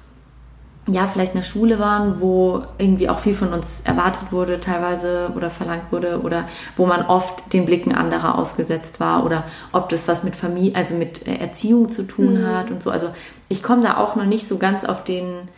[0.87, 5.31] ja, vielleicht in der Schule waren, wo irgendwie auch viel von uns erwartet wurde, teilweise
[5.35, 10.07] oder verlangt wurde, oder wo man oft den Blicken anderer ausgesetzt war, oder ob das
[10.07, 12.47] was mit Familie, also mit äh, Erziehung zu tun mhm.
[12.47, 12.89] hat und so.
[12.89, 13.09] Also
[13.47, 15.49] ich komme da auch noch nicht so ganz auf den,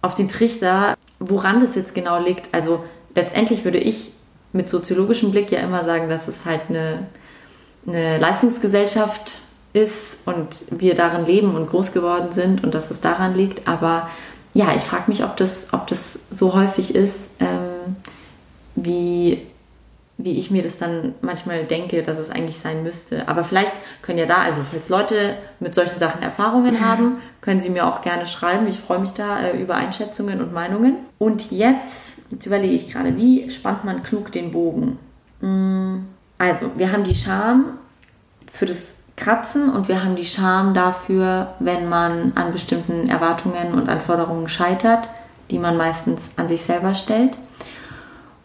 [0.00, 2.54] auf den Trichter, woran das jetzt genau liegt.
[2.54, 2.82] Also
[3.14, 4.12] letztendlich würde ich
[4.54, 7.06] mit soziologischem Blick ja immer sagen, dass es halt eine,
[7.86, 9.38] eine Leistungsgesellschaft
[9.74, 14.08] ist und wir darin leben und groß geworden sind und dass es daran liegt, aber
[14.56, 15.98] ja, ich frage mich, ob das, ob das
[16.30, 17.96] so häufig ist, ähm,
[18.74, 19.46] wie,
[20.16, 23.28] wie ich mir das dann manchmal denke, dass es eigentlich sein müsste.
[23.28, 27.68] Aber vielleicht können ja da, also falls Leute mit solchen Sachen Erfahrungen haben, können sie
[27.68, 28.66] mir auch gerne schreiben.
[28.66, 30.96] Ich freue mich da äh, über Einschätzungen und Meinungen.
[31.18, 34.98] Und jetzt, jetzt überlege ich gerade, wie spannt man klug den Bogen?
[35.42, 36.06] Mm,
[36.38, 37.78] also, wir haben die Scham
[38.50, 43.88] für das Kratzen und wir haben die Scham dafür, wenn man an bestimmten Erwartungen und
[43.88, 45.08] Anforderungen scheitert,
[45.50, 47.38] die man meistens an sich selber stellt.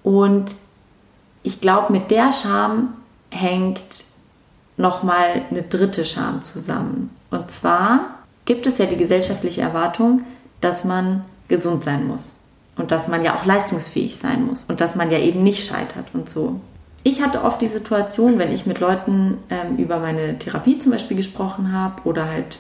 [0.04, 0.56] Und
[1.44, 2.94] ich glaube, mit der Scham
[3.30, 4.06] hängt
[4.78, 7.10] nochmal eine dritte Scham zusammen.
[7.30, 10.22] Und zwar gibt es ja die gesellschaftliche Erwartung,
[10.62, 12.34] dass man gesund sein muss
[12.78, 16.08] und dass man ja auch leistungsfähig sein muss und dass man ja eben nicht scheitert
[16.14, 16.62] und so.
[17.04, 21.18] Ich hatte oft die Situation, wenn ich mit Leuten ähm, über meine Therapie zum Beispiel
[21.18, 22.60] gesprochen habe oder halt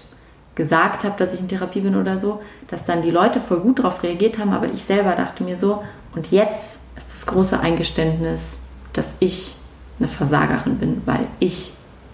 [0.55, 3.79] gesagt habe, dass ich in Therapie bin oder so, dass dann die Leute voll gut
[3.79, 5.83] darauf reagiert haben, aber ich selber dachte mir so,
[6.15, 8.53] und jetzt ist das große Eingeständnis,
[8.93, 9.53] dass ich
[9.99, 11.71] eine Versagerin bin, weil ich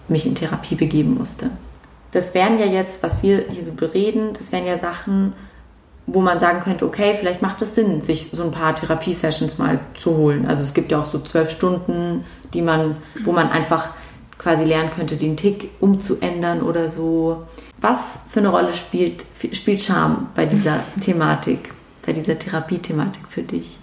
[0.08, 1.50] mich in Therapie begeben musste.
[2.12, 5.32] Das wären ja jetzt, was wir hier so bereden, das wären ja Sachen,
[6.10, 9.78] wo man sagen könnte, okay, vielleicht macht es Sinn, sich so ein paar Therapiesessions mal
[9.98, 10.46] zu holen.
[10.46, 13.90] Also es gibt ja auch so zwölf Stunden, die man, wo man einfach
[14.38, 17.46] quasi lernen könnte, den Tick umzuändern oder so.
[17.80, 21.70] Was für eine Rolle spielt, spielt Scham bei dieser Thematik,
[22.06, 23.78] bei dieser Therapiethematik für dich?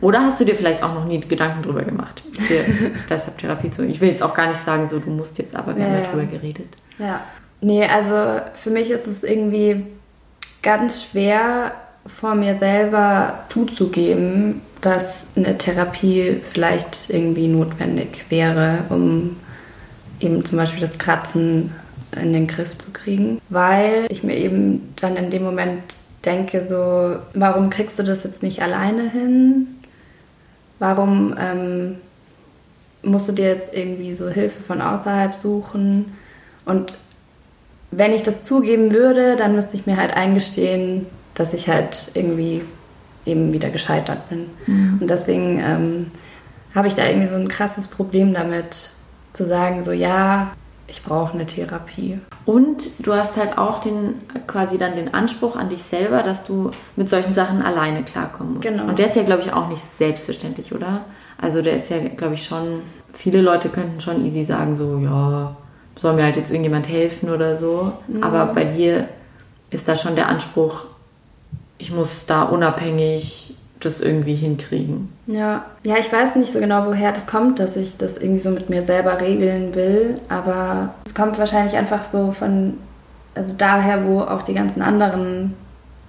[0.00, 2.22] Oder hast du dir vielleicht auch noch nie Gedanken drüber gemacht?
[2.32, 2.64] Für,
[3.10, 3.84] deshalb Therapie zu.
[3.84, 6.02] Ich will jetzt auch gar nicht sagen, so du musst jetzt, aber wir ja, haben
[6.02, 6.68] ja drüber geredet.
[6.98, 7.20] Ja.
[7.60, 9.84] Nee, also für mich ist es irgendwie
[10.62, 11.72] ganz schwer
[12.06, 19.36] vor mir selber zuzugeben, dass eine Therapie vielleicht irgendwie notwendig wäre, um
[20.20, 21.72] eben zum Beispiel das Kratzen
[22.20, 25.82] in den Griff zu kriegen, weil ich mir eben dann in dem Moment
[26.24, 29.68] denke so, warum kriegst du das jetzt nicht alleine hin?
[30.78, 31.96] Warum ähm,
[33.02, 36.16] musst du dir jetzt irgendwie so Hilfe von außerhalb suchen?
[36.64, 36.94] Und
[37.90, 42.62] wenn ich das zugeben würde, dann müsste ich mir halt eingestehen, dass ich halt irgendwie
[43.26, 44.46] eben wieder gescheitert bin.
[44.66, 44.98] Mhm.
[45.00, 46.06] Und deswegen ähm,
[46.74, 48.90] habe ich da irgendwie so ein krasses Problem damit,
[49.32, 50.52] zu sagen, so ja,
[50.90, 52.18] ich brauche eine Therapie.
[52.44, 54.14] Und du hast halt auch den
[54.46, 58.66] quasi dann den Anspruch an dich selber, dass du mit solchen Sachen alleine klarkommen musst.
[58.68, 58.84] Genau.
[58.84, 61.02] Und der ist ja, glaube ich, auch nicht selbstverständlich, oder?
[61.38, 62.82] Also der ist ja, glaube ich, schon.
[63.12, 65.56] Viele Leute könnten schon easy sagen, so, ja,
[66.00, 67.92] soll mir halt jetzt irgendjemand helfen oder so.
[68.08, 68.22] Mhm.
[68.22, 69.08] Aber bei dir
[69.70, 70.86] ist da schon der Anspruch,
[71.78, 75.10] ich muss da unabhängig das irgendwie hinkriegen.
[75.26, 78.50] Ja, ja, ich weiß nicht so genau, woher das kommt, dass ich das irgendwie so
[78.50, 82.74] mit mir selber regeln will, aber es kommt wahrscheinlich einfach so von,
[83.34, 85.54] also daher, wo auch die ganzen anderen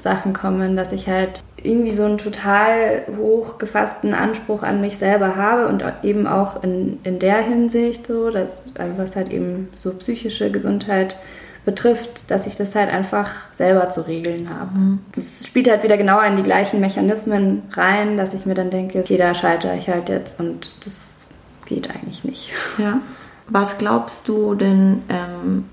[0.03, 5.35] Sachen kommen, dass ich halt irgendwie so einen total hoch gefassten Anspruch an mich selber
[5.35, 9.91] habe und eben auch in, in der Hinsicht so, dass, also was halt eben so
[9.91, 11.15] psychische Gesundheit
[11.63, 14.77] betrifft, dass ich das halt einfach selber zu regeln habe.
[14.77, 14.99] Mhm.
[15.13, 18.99] Das spielt halt wieder genau in die gleichen Mechanismen rein, dass ich mir dann denke,
[18.99, 21.27] okay, da scheitere ich halt jetzt und das
[21.65, 22.49] geht eigentlich nicht.
[22.77, 22.99] Ja.
[23.47, 25.65] Was glaubst du denn, ähm,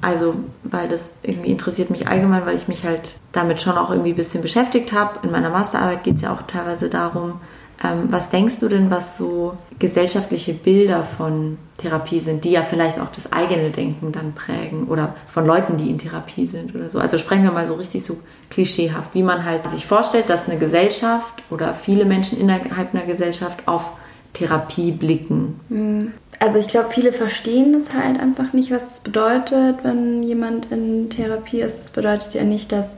[0.00, 4.10] also, weil das irgendwie interessiert mich allgemein, weil ich mich halt damit schon auch irgendwie
[4.10, 5.20] ein bisschen beschäftigt habe.
[5.22, 7.40] In meiner Masterarbeit geht es ja auch teilweise darum,
[7.82, 12.98] ähm, was denkst du denn, was so gesellschaftliche Bilder von Therapie sind, die ja vielleicht
[12.98, 16.98] auch das eigene Denken dann prägen oder von Leuten, die in Therapie sind oder so?
[16.98, 20.58] Also sprechen wir mal so richtig so klischeehaft, wie man halt sich vorstellt, dass eine
[20.58, 23.92] Gesellschaft oder viele Menschen innerhalb einer Gesellschaft auf
[24.32, 25.60] Therapie blicken.
[25.68, 26.12] Hm.
[26.38, 31.08] Also ich glaube, viele verstehen das halt einfach nicht, was es bedeutet, wenn jemand in
[31.08, 31.80] Therapie ist.
[31.80, 32.88] Das bedeutet ja nicht, dass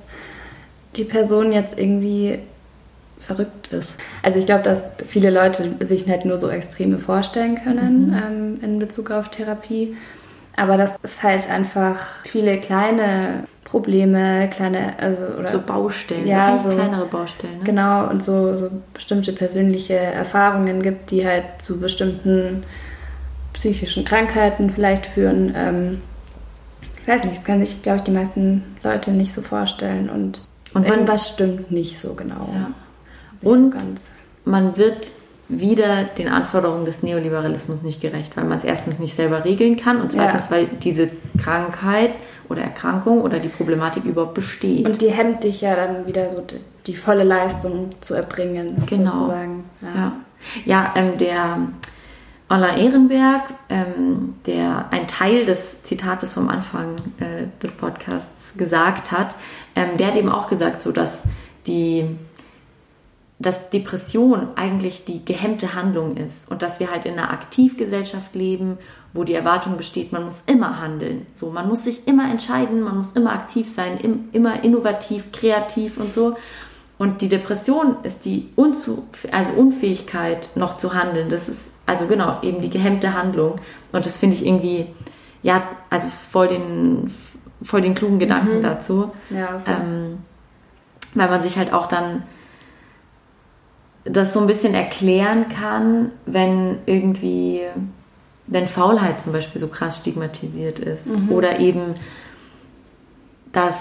[0.97, 2.41] die Person jetzt irgendwie
[3.21, 3.95] verrückt ist.
[4.23, 8.15] Also ich glaube, dass viele Leute sich halt nur so Extreme vorstellen können mhm.
[8.15, 9.97] ähm, in Bezug auf Therapie.
[10.57, 16.71] Aber das ist halt einfach viele kleine Probleme, kleine, also oder so Baustellen, ja, so
[16.71, 17.59] kleinere Baustellen.
[17.59, 17.65] Ne?
[17.65, 22.65] Genau, und so, so bestimmte persönliche Erfahrungen gibt, die halt zu bestimmten
[23.59, 25.53] psychischen Krankheiten vielleicht führen.
[25.57, 26.03] Ähm,
[27.03, 30.09] ich weiß nicht, das können sich, glaube ich, die meisten Leute nicht so vorstellen.
[30.09, 30.43] Und,
[30.75, 32.51] und irgendwas stimmt nicht so genau.
[32.53, 32.71] Ja.
[33.49, 33.81] Und so
[34.45, 35.11] man wird
[35.49, 40.01] wieder den Anforderungen des Neoliberalismus nicht gerecht, weil man es erstens nicht selber regeln kann
[40.01, 40.51] und zweitens, ja.
[40.51, 41.09] weil diese
[41.43, 42.13] Krankheit
[42.49, 44.87] oder Erkrankung oder die Problematik überhaupt besteht.
[44.87, 49.13] Und die hemmt dich ja dann wieder so die, die volle Leistung zu erbringen, genau.
[49.13, 49.65] sozusagen.
[49.81, 50.13] Ja, ja.
[50.65, 51.59] ja ähm, der
[52.49, 59.37] Alain Ehrenberg, ähm, der ein Teil des Zitates vom Anfang äh, des Podcasts gesagt hat,
[59.77, 61.23] ähm, der hat eben auch gesagt, so dass
[61.67, 62.17] die
[63.41, 68.79] dass Depression eigentlich die gehemmte Handlung ist und dass wir halt in einer Aktivgesellschaft leben,
[69.13, 71.27] wo die Erwartung besteht, man muss immer handeln.
[71.35, 75.99] So, man muss sich immer entscheiden, man muss immer aktiv sein, im, immer innovativ, kreativ
[75.99, 76.37] und so.
[76.99, 81.29] Und die Depression ist die Unzu also Unfähigkeit, noch zu handeln.
[81.29, 83.57] Das ist also genau eben die gehemmte Handlung.
[83.93, 84.87] Und das finde ich irgendwie,
[85.43, 87.15] ja, also voll den,
[87.63, 88.63] voll den klugen Gedanken mhm.
[88.63, 89.11] dazu.
[89.31, 90.19] Ja, ähm,
[91.15, 92.25] weil man sich halt auch dann
[94.05, 97.63] das so ein bisschen erklären kann, wenn irgendwie,
[98.47, 101.07] wenn Faulheit zum Beispiel so krass stigmatisiert ist.
[101.07, 101.31] Mhm.
[101.31, 101.95] Oder eben,
[103.53, 103.77] dass,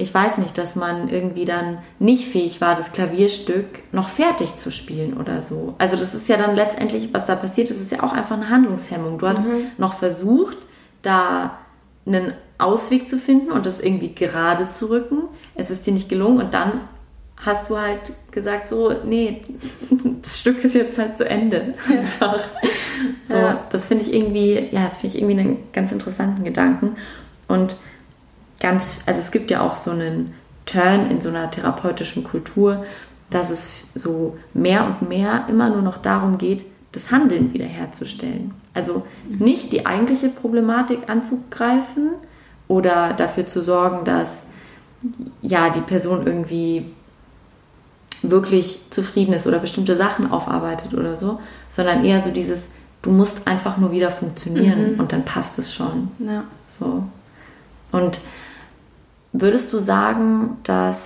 [0.00, 4.72] ich weiß nicht, dass man irgendwie dann nicht fähig war, das Klavierstück noch fertig zu
[4.72, 5.74] spielen oder so.
[5.78, 8.48] Also das ist ja dann letztendlich, was da passiert ist, ist ja auch einfach eine
[8.48, 9.18] Handlungshemmung.
[9.18, 9.66] Du hast mhm.
[9.76, 10.56] noch versucht,
[11.02, 11.58] da
[12.06, 15.28] einen Ausweg zu finden und das irgendwie gerade zu rücken.
[15.54, 16.80] Es ist dir nicht gelungen und dann
[17.36, 19.42] hast du halt gesagt, so, nee,
[20.22, 21.74] das Stück ist jetzt halt zu Ende.
[21.88, 22.40] Einfach.
[23.28, 23.64] So, ja.
[23.70, 26.96] das finde ich irgendwie, ja, das finde ich irgendwie einen ganz interessanten Gedanken.
[27.48, 27.76] Und
[28.60, 30.34] ganz, also es gibt ja auch so einen
[30.66, 32.84] Turn in so einer therapeutischen Kultur,
[33.30, 38.52] dass es so mehr und mehr immer nur noch darum geht, das Handeln wiederherzustellen.
[38.74, 39.44] Also mhm.
[39.44, 42.10] nicht die eigentliche Problematik anzugreifen
[42.68, 44.44] oder dafür zu sorgen, dass
[45.42, 46.86] ja die Person irgendwie
[48.22, 52.60] wirklich zufrieden ist oder bestimmte Sachen aufarbeitet oder so, sondern eher so dieses,
[53.02, 55.00] du musst einfach nur wieder funktionieren mhm.
[55.00, 56.08] und dann passt es schon.
[56.18, 56.44] Ja.
[56.78, 57.04] So.
[57.92, 58.20] Und
[59.32, 60.98] würdest du sagen, dass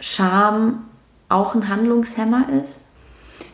[0.00, 0.84] Scham
[1.28, 2.84] auch ein Handlungshemmer ist?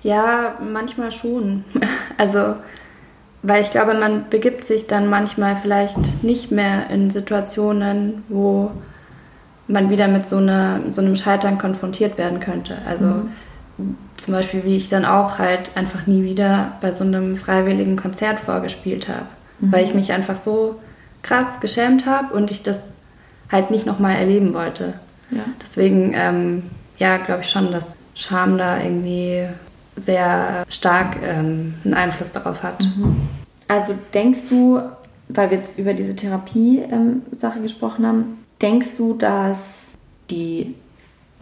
[0.02, 1.64] Ja, manchmal schon.
[2.18, 2.54] Also,
[3.42, 8.70] weil ich glaube, man begibt sich dann manchmal vielleicht nicht mehr in Situationen, wo
[9.68, 12.78] man wieder mit so, einer, so einem Scheitern konfrontiert werden könnte.
[12.87, 13.98] Also mhm.
[14.16, 18.40] zum Beispiel, wie ich dann auch halt einfach nie wieder bei so einem freiwilligen Konzert
[18.40, 19.26] vorgespielt habe,
[19.61, 19.72] mhm.
[19.72, 20.80] weil ich mich einfach so
[21.26, 22.82] krass geschämt habe und ich das
[23.50, 24.94] halt nicht nochmal erleben wollte.
[25.30, 25.44] Ja.
[25.62, 26.62] Deswegen, ähm,
[26.98, 29.46] ja, glaube ich schon, dass Scham da irgendwie
[29.96, 32.80] sehr stark ähm, einen Einfluss darauf hat.
[32.80, 33.28] Mhm.
[33.68, 34.80] Also denkst du,
[35.28, 39.58] weil wir jetzt über diese Therapie-Sache ähm, gesprochen haben, Denkst du, dass
[40.30, 40.74] die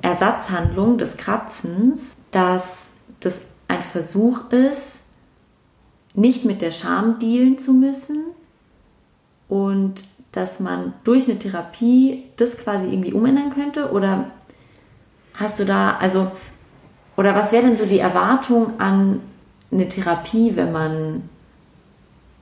[0.03, 2.01] Ersatzhandlung des Kratzens,
[2.33, 2.65] dass
[3.21, 3.35] das
[3.69, 5.01] ein Versuch ist,
[6.15, 8.25] nicht mit der Scham dealen zu müssen
[9.49, 10.03] und
[10.33, 13.93] dass man durch eine Therapie das quasi irgendwie umändern könnte?
[13.93, 14.27] Oder
[15.35, 16.31] hast du da, also,
[17.17, 19.21] oder was wäre denn so die Erwartung an
[19.71, 21.29] eine Therapie, wenn man,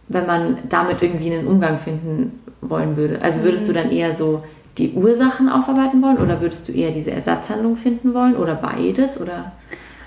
[0.09, 3.21] wenn man damit irgendwie einen Umgang finden wollen würde?
[3.21, 4.43] Also würdest du dann eher so
[4.79, 9.21] die Ursachen aufarbeiten wollen oder würdest du eher diese Ersatzhandlung finden wollen oder beides?
[9.21, 9.53] Oder?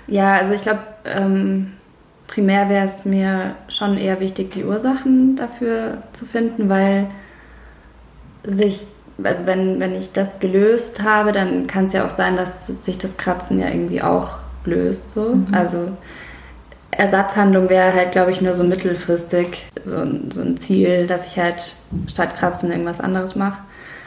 [0.08, 1.72] Ja, also ich glaube, ähm,
[2.26, 7.08] primär wäre es mir schon eher wichtig, die Ursachen dafür zu finden, weil
[8.44, 8.84] sich,
[9.22, 12.98] also wenn, wenn ich das gelöst habe, dann kann es ja auch sein, dass sich
[12.98, 15.10] das Kratzen ja irgendwie auch löst.
[15.10, 15.34] So.
[15.34, 15.48] Mhm.
[15.52, 15.88] Also
[16.90, 19.96] Ersatzhandlung wäre halt, glaube ich, nur so mittelfristig so,
[20.32, 21.74] so ein Ziel, dass ich halt
[22.08, 23.58] statt Kratzen irgendwas anderes mache.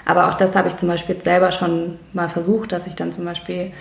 [0.06, 3.26] Aber auch das habe ich zum Beispiel selber schon mal versucht, dass ich dann zum
[3.26, 3.72] Beispiel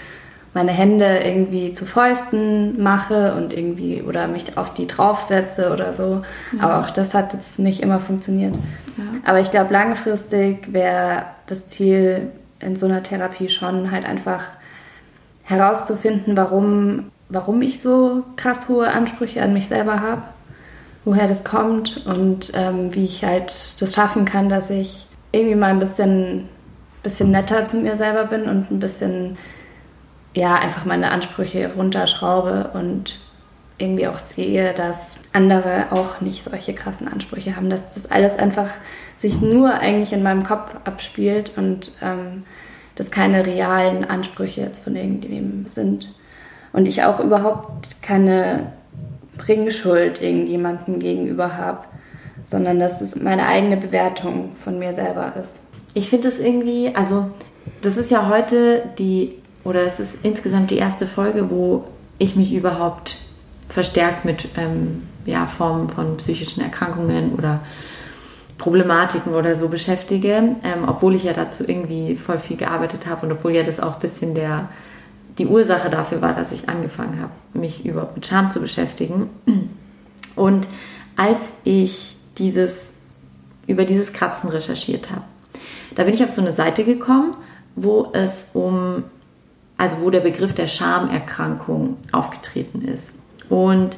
[0.54, 6.22] meine Hände irgendwie zu Fäusten mache und irgendwie oder mich auf die draufsetze oder so.
[6.56, 6.62] Ja.
[6.62, 8.54] Aber auch das hat jetzt nicht immer funktioniert.
[8.96, 9.04] Ja.
[9.24, 12.30] Aber ich glaube, langfristig wäre das Ziel
[12.60, 14.42] in so einer Therapie schon halt einfach
[15.44, 20.22] herauszufinden, warum, warum ich so krass hohe Ansprüche an mich selber habe,
[21.04, 25.70] woher das kommt und ähm, wie ich halt das schaffen kann, dass ich irgendwie mal
[25.70, 26.48] ein bisschen,
[27.02, 29.38] bisschen netter zu mir selber bin und ein bisschen,
[30.38, 33.18] ja, einfach meine Ansprüche runterschraube und
[33.78, 38.70] irgendwie auch sehe, dass andere auch nicht solche krassen Ansprüche haben, dass das alles einfach
[39.18, 42.44] sich nur eigentlich in meinem Kopf abspielt und ähm,
[42.96, 46.14] das keine realen Ansprüche jetzt von irgendjemandem sind.
[46.72, 48.72] Und ich auch überhaupt keine
[49.36, 51.84] Bringschuld irgendjemandem gegenüber habe
[52.50, 55.60] sondern dass es meine eigene Bewertung von mir selber ist.
[55.94, 57.30] Ich finde es irgendwie, also
[57.82, 59.37] das ist ja heute die,
[59.68, 61.84] oder es ist insgesamt die erste Folge, wo
[62.16, 63.16] ich mich überhaupt
[63.68, 67.60] verstärkt mit ähm, ja, Formen von psychischen Erkrankungen oder
[68.56, 73.32] Problematiken oder so beschäftige, ähm, obwohl ich ja dazu irgendwie voll viel gearbeitet habe und
[73.32, 74.70] obwohl ja das auch ein bisschen der,
[75.36, 79.28] die Ursache dafür war, dass ich angefangen habe, mich überhaupt mit Scham zu beschäftigen.
[80.34, 80.66] Und
[81.14, 82.70] als ich dieses,
[83.66, 85.24] über dieses Kratzen recherchiert habe.
[85.94, 87.34] Da bin ich auf so eine Seite gekommen,
[87.76, 89.04] wo es um
[89.78, 93.14] also wo der Begriff der Schamerkrankung aufgetreten ist.
[93.48, 93.96] Und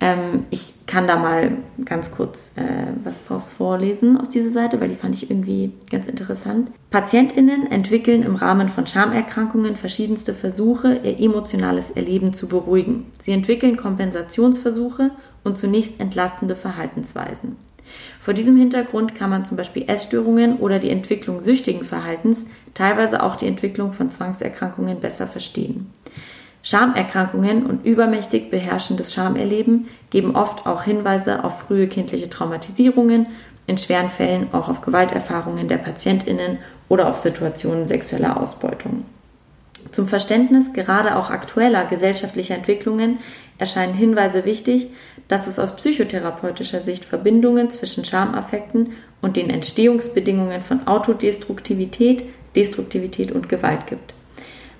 [0.00, 4.90] ähm, ich kann da mal ganz kurz äh, was draus vorlesen aus dieser Seite, weil
[4.90, 6.70] die fand ich irgendwie ganz interessant.
[6.90, 13.06] PatientInnen entwickeln im Rahmen von Schamerkrankungen verschiedenste Versuche, ihr emotionales Erleben zu beruhigen.
[13.22, 15.10] Sie entwickeln Kompensationsversuche
[15.42, 17.56] und zunächst entlastende Verhaltensweisen.
[18.20, 22.38] Vor diesem Hintergrund kann man zum Beispiel Essstörungen oder die Entwicklung süchtigen Verhaltens,
[22.74, 25.90] teilweise auch die Entwicklung von Zwangserkrankungen besser verstehen.
[26.62, 33.26] Schamerkrankungen und übermächtig beherrschendes Schamerleben geben oft auch Hinweise auf frühe kindliche Traumatisierungen,
[33.66, 36.58] in schweren Fällen auch auf Gewalterfahrungen der Patientinnen
[36.88, 39.04] oder auf Situationen sexueller Ausbeutung.
[39.92, 43.18] Zum Verständnis gerade auch aktueller gesellschaftlicher Entwicklungen
[43.58, 44.88] erscheinen Hinweise wichtig,
[45.28, 52.24] dass es aus psychotherapeutischer Sicht Verbindungen zwischen Schamaffekten und den Entstehungsbedingungen von Autodestruktivität,
[52.56, 54.14] Destruktivität und Gewalt gibt.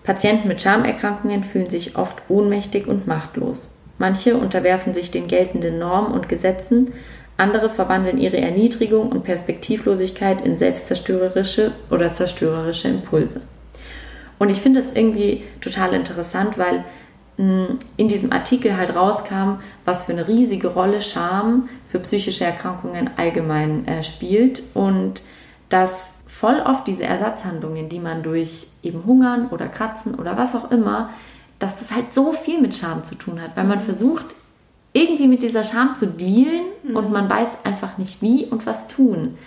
[0.03, 3.71] Patienten mit Schamerkrankungen fühlen sich oft ohnmächtig und machtlos.
[3.99, 6.93] Manche unterwerfen sich den geltenden Normen und Gesetzen,
[7.37, 13.41] andere verwandeln ihre Erniedrigung und Perspektivlosigkeit in selbstzerstörerische oder zerstörerische Impulse.
[14.39, 16.85] Und ich finde das irgendwie total interessant, weil
[17.37, 23.11] hm, in diesem Artikel halt rauskam, was für eine riesige Rolle Scham für psychische Erkrankungen
[23.17, 25.23] allgemein äh, spielt und
[25.69, 25.91] dass
[26.45, 31.09] voll oft diese Ersatzhandlungen, die man durch eben Hungern oder Kratzen oder was auch immer,
[31.59, 34.27] dass das halt so viel mit Scham zu tun hat, weil man versucht,
[34.93, 36.97] irgendwie mit dieser Scham zu dealen mhm.
[36.97, 39.39] und man weiß einfach nicht wie und was tun.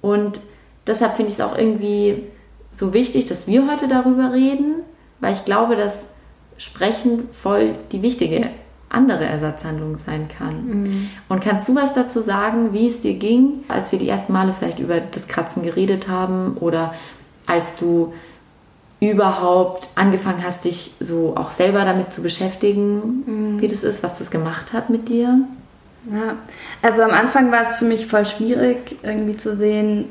[0.00, 0.40] Und
[0.84, 2.24] deshalb finde ich es auch irgendwie
[2.72, 4.80] so wichtig, dass wir heute darüber reden,
[5.20, 5.94] weil ich glaube, dass
[6.58, 8.50] Sprechen voll die wichtige
[8.92, 10.66] andere Ersatzhandlung sein kann.
[10.66, 11.10] Mhm.
[11.28, 14.54] Und kannst du was dazu sagen, wie es dir ging, als wir die ersten Male
[14.56, 16.94] vielleicht über das Kratzen geredet haben oder
[17.46, 18.12] als du
[19.00, 23.60] überhaupt angefangen hast, dich so auch selber damit zu beschäftigen, mhm.
[23.60, 25.40] wie das ist, was das gemacht hat mit dir?
[26.10, 26.36] Ja,
[26.82, 30.10] also am Anfang war es für mich voll schwierig, irgendwie zu sehen,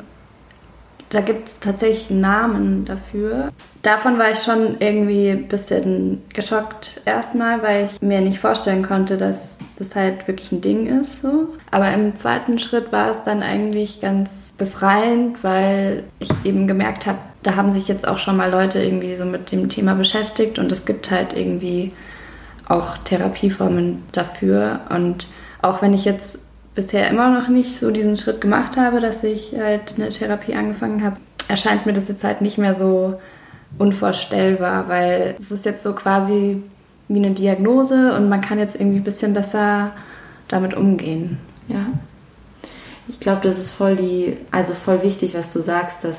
[1.12, 3.52] da gibt es tatsächlich Namen dafür.
[3.82, 9.18] Davon war ich schon irgendwie ein bisschen geschockt erstmal, weil ich mir nicht vorstellen konnte,
[9.18, 11.22] dass das halt wirklich ein Ding ist.
[11.22, 11.50] So.
[11.70, 17.20] Aber im zweiten Schritt war es dann eigentlich ganz befreiend, weil ich eben gemerkt habe,
[17.44, 20.72] da haben sich jetzt auch schon mal Leute irgendwie so mit dem Thema beschäftigt und
[20.72, 21.92] es gibt halt irgendwie
[22.68, 24.82] auch Therapieformen dafür.
[24.90, 25.28] Und
[25.62, 26.40] auch wenn ich jetzt
[26.76, 31.04] bisher immer noch nicht so diesen Schritt gemacht habe, dass ich halt eine Therapie angefangen
[31.04, 31.18] habe,
[31.48, 33.20] erscheint mir das jetzt halt nicht mehr so
[33.78, 36.62] unvorstellbar, weil es ist jetzt so quasi
[37.08, 39.92] wie eine Diagnose und man kann jetzt irgendwie ein bisschen besser
[40.48, 41.38] damit umgehen.
[41.68, 41.88] Ja.
[43.08, 46.18] Ich glaube, das ist voll die, also voll wichtig, was du sagst, dass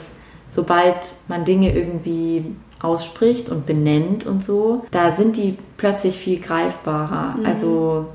[0.48, 0.96] sobald
[1.28, 2.44] man Dinge irgendwie
[2.80, 7.36] ausspricht und benennt und so, da sind die plötzlich viel greifbarer.
[7.38, 7.46] Mhm.
[7.46, 8.06] Also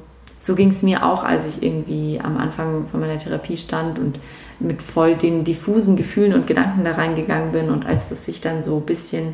[0.47, 4.17] so ging es mir auch, als ich irgendwie am Anfang von meiner Therapie stand und
[4.59, 8.63] mit voll den diffusen Gefühlen und Gedanken da reingegangen bin und als das sich dann
[8.63, 9.33] so ein bisschen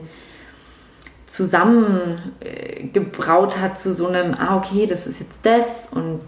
[1.27, 6.19] zusammengebraut hat zu so einem, ah, okay, das ist jetzt das und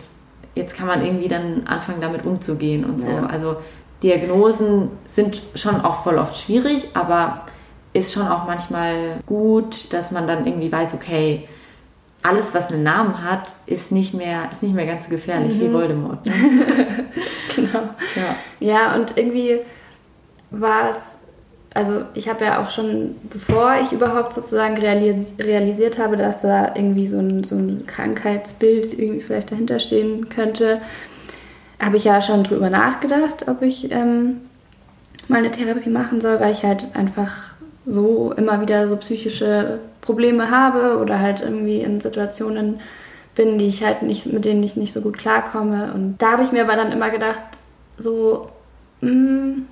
[0.54, 3.08] jetzt kann man irgendwie dann anfangen, damit umzugehen und so.
[3.08, 3.26] Ja.
[3.26, 3.56] Also
[4.04, 7.48] Diagnosen sind schon auch voll oft schwierig, aber
[7.94, 11.48] ist schon auch manchmal gut, dass man dann irgendwie weiß, okay,
[12.26, 15.62] alles, was einen Namen hat, ist nicht mehr, ist nicht mehr ganz so gefährlich mhm.
[15.62, 16.26] wie Voldemort.
[16.26, 16.34] Ne?
[17.56, 17.84] genau.
[18.16, 18.36] Ja.
[18.60, 19.60] ja, und irgendwie
[20.50, 21.16] war es,
[21.74, 26.74] also ich habe ja auch schon, bevor ich überhaupt sozusagen realis realisiert habe, dass da
[26.76, 30.82] irgendwie so ein, so ein Krankheitsbild irgendwie vielleicht dahinter stehen könnte,
[31.80, 34.42] habe ich ja schon drüber nachgedacht, ob ich ähm,
[35.28, 37.55] mal eine Therapie machen soll, weil ich halt einfach
[37.86, 42.80] so immer wieder so psychische Probleme habe oder halt irgendwie in Situationen
[43.36, 45.92] bin, die ich halt nicht, mit denen ich nicht so gut klarkomme.
[45.94, 47.42] Und da habe ich mir aber dann immer gedacht,
[47.98, 48.48] so,
[49.02, 49.66] mh, hm,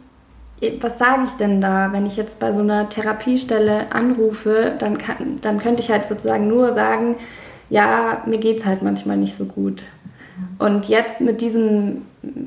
[0.80, 5.40] was sage ich denn da, wenn ich jetzt bei so einer Therapiestelle anrufe, dann, kann,
[5.42, 7.18] dann könnte ich halt sozusagen nur sagen,
[7.70, 9.84] ja, mir geht es halt manchmal nicht so gut.
[10.60, 12.04] Und jetzt mit diesem,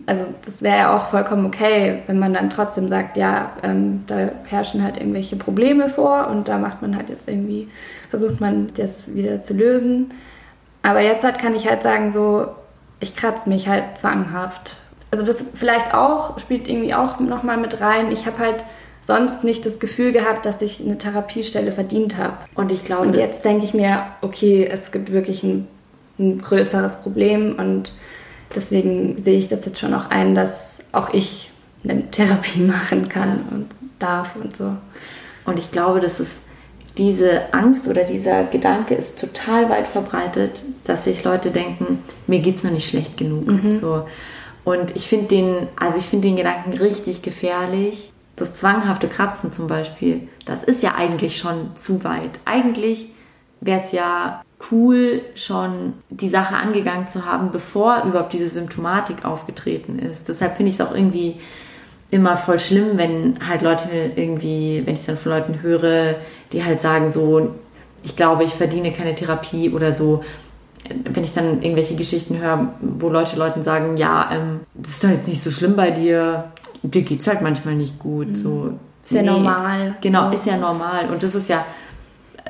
[0.06, 4.30] also das wäre ja auch vollkommen okay, wenn man dann trotzdem sagt, ja, ähm, da
[4.44, 7.68] herrschen halt irgendwelche Probleme vor und da macht man halt jetzt irgendwie,
[8.10, 10.10] versucht man das wieder zu lösen.
[10.82, 12.48] Aber jetzt halt kann ich halt sagen, so,
[13.00, 14.76] ich kratze mich halt zwanghaft.
[15.10, 18.10] Also das vielleicht auch, spielt irgendwie auch nochmal mit rein.
[18.10, 18.64] Ich habe halt
[19.00, 22.36] sonst nicht das Gefühl gehabt, dass ich eine Therapiestelle verdient habe.
[22.54, 23.06] Und ich glaube.
[23.06, 25.68] Und jetzt denke ich mir, okay, es gibt wirklich ein
[26.18, 27.92] ein größeres Problem und
[28.54, 31.50] deswegen sehe ich das jetzt schon auch ein, dass auch ich
[31.84, 33.66] eine Therapie machen kann und
[33.98, 34.76] darf und so.
[35.44, 36.32] Und ich glaube, das ist
[36.98, 42.64] diese Angst oder dieser Gedanke ist total weit verbreitet, dass sich Leute denken, mir geht's
[42.64, 43.46] noch nicht schlecht genug.
[43.46, 43.80] Mhm.
[43.80, 44.06] So.
[44.64, 48.12] Und ich finde den, also ich finde den Gedanken richtig gefährlich.
[48.34, 52.30] Das zwanghafte Kratzen zum Beispiel, das ist ja eigentlich schon zu weit.
[52.44, 53.10] Eigentlich
[53.60, 59.98] wäre es ja cool, schon die Sache angegangen zu haben, bevor überhaupt diese Symptomatik aufgetreten
[59.98, 60.28] ist.
[60.28, 61.36] Deshalb finde ich es auch irgendwie
[62.10, 66.16] immer voll schlimm, wenn halt Leute irgendwie, wenn ich dann von Leuten höre,
[66.52, 67.54] die halt sagen so,
[68.02, 70.22] ich glaube, ich verdiene keine Therapie oder so.
[70.88, 75.08] Wenn ich dann irgendwelche Geschichten höre, wo Leute Leuten sagen, ja, ähm, das ist doch
[75.08, 76.52] jetzt nicht so schlimm bei dir,
[76.82, 78.28] dir geht es halt manchmal nicht gut.
[78.28, 78.36] Mhm.
[78.36, 78.70] So,
[79.04, 79.96] ist ja nee, normal.
[80.00, 80.36] Genau, so.
[80.36, 81.08] ist ja normal.
[81.10, 81.64] Und das ist ja,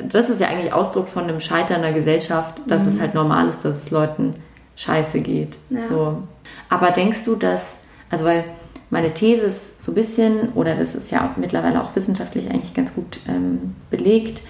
[0.03, 2.89] das ist ja eigentlich Ausdruck von einem Scheitern der Gesellschaft, dass mhm.
[2.89, 4.35] es halt normal ist, dass es Leuten
[4.77, 5.57] scheiße geht.
[5.71, 5.89] Ja.
[5.89, 6.23] So.
[6.69, 7.77] Aber denkst du, dass,
[8.11, 8.45] also weil
[8.91, 12.75] meine These ist so ein bisschen, oder das ist ja auch mittlerweile auch wissenschaftlich eigentlich
[12.75, 14.43] ganz gut ähm, belegt,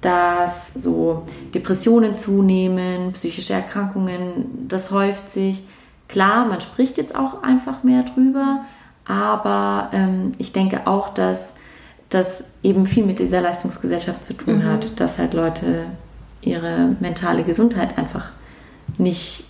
[0.00, 1.24] dass so
[1.54, 5.62] Depressionen zunehmen, psychische Erkrankungen, das häuft sich.
[6.08, 8.64] Klar, man spricht jetzt auch einfach mehr drüber,
[9.06, 11.38] aber ähm, ich denke auch, dass
[12.14, 14.64] das eben viel mit dieser Leistungsgesellschaft zu tun mhm.
[14.64, 15.86] hat, dass halt Leute
[16.42, 18.30] ihre mentale Gesundheit einfach
[18.98, 19.44] nicht,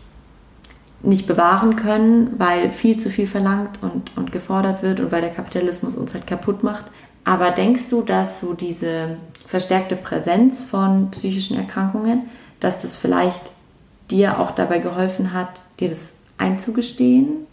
[1.03, 5.31] nicht bewahren können, weil viel zu viel verlangt und, und gefordert wird und weil der
[5.31, 6.85] Kapitalismus uns halt kaputt macht.
[7.25, 12.25] Aber denkst du, dass so diese verstärkte Präsenz von psychischen Erkrankungen,
[12.61, 13.43] dass das vielleicht
[14.11, 17.47] dir auch dabei geholfen hat, dir das einzugestehen?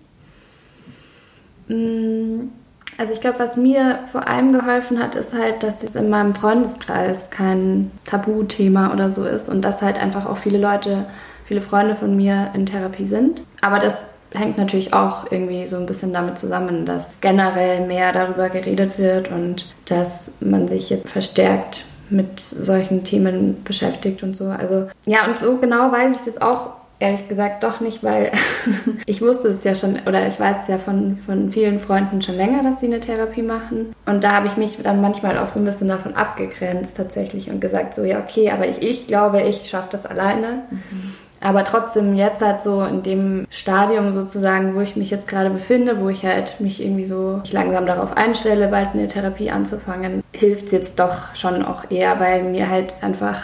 [3.00, 6.36] Also ich glaube, was mir vor allem geholfen hat, ist halt, dass es in meinem
[6.36, 11.06] Freundeskreis kein Tabuthema oder so ist und dass halt einfach auch viele Leute,
[11.46, 13.42] viele Freunde von mir in Therapie sind.
[13.62, 18.50] Aber das hängt natürlich auch irgendwie so ein bisschen damit zusammen, dass generell mehr darüber
[18.50, 24.48] geredet wird und dass man sich jetzt verstärkt mit solchen Themen beschäftigt und so.
[24.48, 28.32] Also ja, und so genau weiß ich es jetzt auch ehrlich gesagt doch nicht, weil
[29.06, 32.36] ich wusste es ja schon, oder ich weiß es ja von, von vielen Freunden schon
[32.36, 33.94] länger, dass sie eine Therapie machen.
[34.06, 37.62] Und da habe ich mich dann manchmal auch so ein bisschen davon abgegrenzt tatsächlich und
[37.62, 40.64] gesagt, so ja, okay, aber ich, ich glaube, ich schaffe das alleine.
[40.70, 41.14] Mhm.
[41.42, 46.02] Aber trotzdem jetzt halt so in dem Stadium sozusagen, wo ich mich jetzt gerade befinde,
[46.02, 50.72] wo ich halt mich irgendwie so langsam darauf einstelle, bald eine Therapie anzufangen, hilft es
[50.74, 53.42] jetzt doch schon auch eher, weil mir halt einfach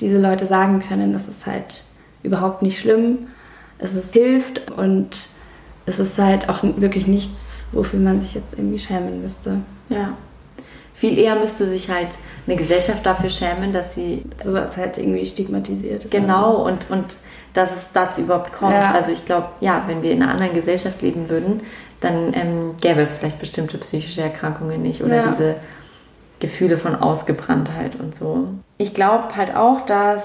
[0.00, 1.84] diese Leute sagen können, dass es halt
[2.22, 3.28] überhaupt nicht schlimm.
[3.78, 5.10] Es ist, hilft und
[5.86, 9.58] es ist halt auch wirklich nichts, wofür man sich jetzt irgendwie schämen müsste.
[9.88, 10.16] Ja.
[10.94, 12.08] Viel eher müsste sich halt
[12.46, 16.10] eine Gesellschaft dafür schämen, dass sie sowas halt irgendwie stigmatisiert.
[16.10, 17.04] Genau und, und
[17.54, 18.72] dass es dazu überhaupt kommt.
[18.72, 18.92] Ja.
[18.92, 21.60] Also ich glaube, ja, wenn wir in einer anderen Gesellschaft leben würden,
[22.00, 25.26] dann ähm, gäbe es vielleicht bestimmte psychische Erkrankungen nicht oder ja.
[25.28, 25.56] diese
[26.40, 28.48] Gefühle von Ausgebranntheit und so.
[28.76, 30.22] Ich glaube halt auch, dass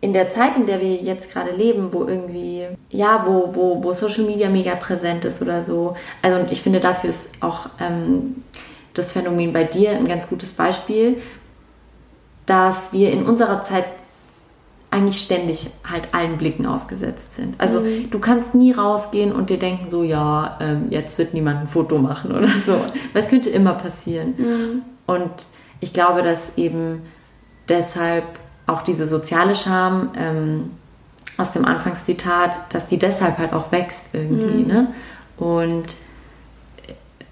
[0.00, 3.92] in der Zeit, in der wir jetzt gerade leben, wo irgendwie, ja, wo, wo, wo
[3.92, 5.96] Social Media mega präsent ist oder so.
[6.22, 8.44] Also und ich finde, dafür ist auch ähm,
[8.94, 11.20] das Phänomen bei dir ein ganz gutes Beispiel,
[12.46, 13.86] dass wir in unserer Zeit
[14.90, 17.56] eigentlich ständig halt allen Blicken ausgesetzt sind.
[17.58, 18.10] Also mhm.
[18.10, 21.98] du kannst nie rausgehen und dir denken, so ja, ähm, jetzt wird niemand ein Foto
[21.98, 22.80] machen oder so.
[23.12, 24.34] Weil es könnte immer passieren.
[24.38, 24.82] Mhm.
[25.06, 25.30] Und
[25.80, 27.02] ich glaube, dass eben
[27.68, 28.24] deshalb
[28.68, 30.70] auch diese soziale Scham ähm,
[31.36, 34.62] aus dem Anfangszitat, dass die deshalb halt auch wächst irgendwie.
[34.62, 34.66] Mhm.
[34.66, 34.86] Ne?
[35.36, 35.86] Und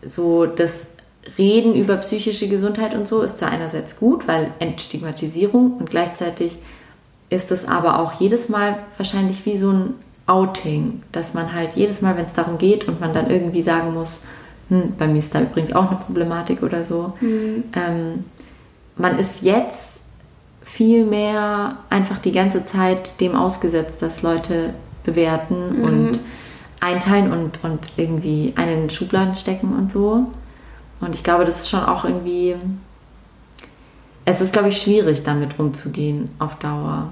[0.05, 0.73] so das
[1.39, 6.57] Reden über psychische Gesundheit und so ist zwar einerseits gut, weil Entstigmatisierung und gleichzeitig
[7.29, 9.95] ist es aber auch jedes Mal wahrscheinlich wie so ein
[10.27, 13.95] Outing, dass man halt jedes Mal, wenn es darum geht und man dann irgendwie sagen
[13.95, 14.21] muss,
[14.69, 17.65] hm, bei mir ist da übrigens auch eine Problematik oder so, mhm.
[17.75, 18.25] ähm,
[18.97, 19.96] man ist jetzt
[20.77, 24.75] viel mehr einfach die ganze Zeit dem ausgesetzt, dass Leute
[25.05, 25.85] bewerten mhm.
[25.85, 26.21] und
[26.81, 30.27] einteilen und, und irgendwie einen in Schubladen stecken und so.
[31.01, 32.57] Und ich glaube, das ist schon auch irgendwie.
[34.27, 37.11] Es ist, glaube ich, schwierig, damit umzugehen auf Dauer.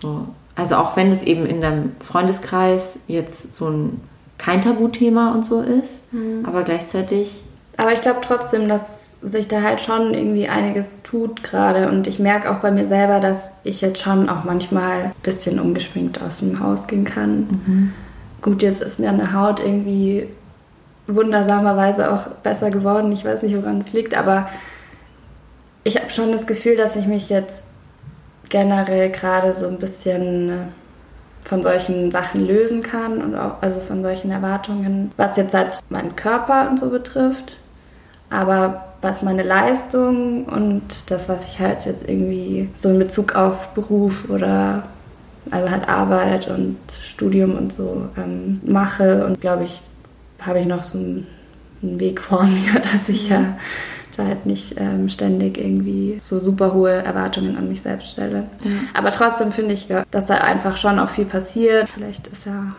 [0.00, 0.26] So.
[0.56, 4.00] Also auch wenn es eben in deinem Freundeskreis jetzt so ein
[4.38, 6.46] kein Tabuthema und so ist, mhm.
[6.46, 7.30] aber gleichzeitig.
[7.76, 11.88] Aber ich glaube trotzdem, dass sich da halt schon irgendwie einiges tut gerade.
[11.88, 15.58] Und ich merke auch bei mir selber, dass ich jetzt schon auch manchmal ein bisschen
[15.58, 17.38] ungeschminkt aus dem Haus gehen kann.
[17.66, 17.92] Mhm.
[18.42, 20.28] Gut, jetzt ist mir eine Haut irgendwie
[21.06, 23.12] wundersamerweise auch besser geworden.
[23.12, 24.48] Ich weiß nicht, woran es liegt, aber
[25.84, 27.64] ich habe schon das Gefühl, dass ich mich jetzt
[28.50, 30.54] generell gerade so ein bisschen äh,
[31.46, 36.14] von solchen Sachen lösen kann und auch also von solchen Erwartungen, was jetzt halt meinen
[36.14, 37.56] Körper und so betrifft
[38.34, 43.68] Aber was meine Leistung und das, was ich halt jetzt irgendwie so in Bezug auf
[43.68, 44.82] Beruf oder
[45.50, 49.80] also halt Arbeit und Studium und so ähm, mache und glaube ich,
[50.40, 51.26] habe ich noch so einen,
[51.82, 53.56] einen, Weg vor mir, dass ich ja
[54.16, 58.46] da halt nicht ähm, ständig irgendwie so super hohe Erwartungen an mich selbst stelle.
[58.64, 58.70] Ja.
[58.94, 61.88] Aber trotzdem finde ich, dass da einfach schon auch viel passiert.
[61.90, 62.74] Vielleicht ist ja,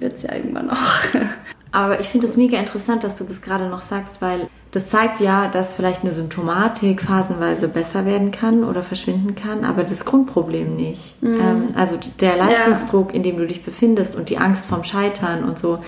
[0.00, 0.76] wird es ja irgendwann auch.
[1.72, 5.20] Aber ich finde es mega interessant, dass du das gerade noch sagst, weil das zeigt
[5.20, 10.74] ja, dass vielleicht eine Symptomatik phasenweise besser werden kann oder verschwinden kann, aber das Grundproblem
[10.74, 11.22] nicht.
[11.22, 11.40] Mhm.
[11.40, 13.16] Ähm, also der Leistungsdruck, ja.
[13.16, 15.80] in dem du dich befindest und die Angst vorm Scheitern und so,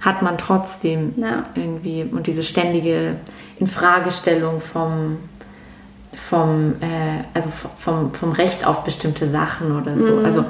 [0.00, 1.44] hat man trotzdem ja.
[1.54, 2.02] irgendwie.
[2.10, 3.16] Und diese ständige
[3.60, 5.18] Infragestellung vom,
[6.28, 10.16] vom, äh, also vom, vom Recht auf bestimmte Sachen oder so.
[10.16, 10.24] Mhm.
[10.24, 10.44] Also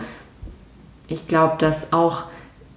[1.07, 2.25] ich glaube, dass auch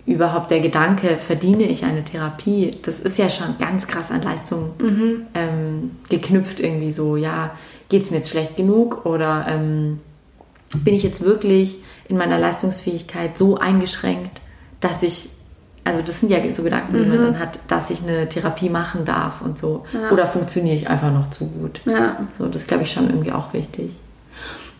[0.05, 4.71] überhaupt der Gedanke, verdiene ich eine Therapie, das ist ja schon ganz krass an Leistung
[4.79, 5.27] mhm.
[5.33, 7.51] ähm, geknüpft irgendwie so, ja,
[7.89, 9.99] geht es mir jetzt schlecht genug oder ähm,
[10.73, 11.77] bin ich jetzt wirklich
[12.07, 14.41] in meiner Leistungsfähigkeit so eingeschränkt,
[14.79, 15.29] dass ich,
[15.83, 17.09] also das sind ja so Gedanken, die mhm.
[17.09, 19.85] man dann hat, dass ich eine Therapie machen darf und so.
[19.93, 20.11] Ja.
[20.11, 21.81] Oder funktioniere ich einfach noch zu gut.
[21.85, 22.27] Ja.
[22.37, 23.91] So, das glaube ich schon irgendwie auch wichtig.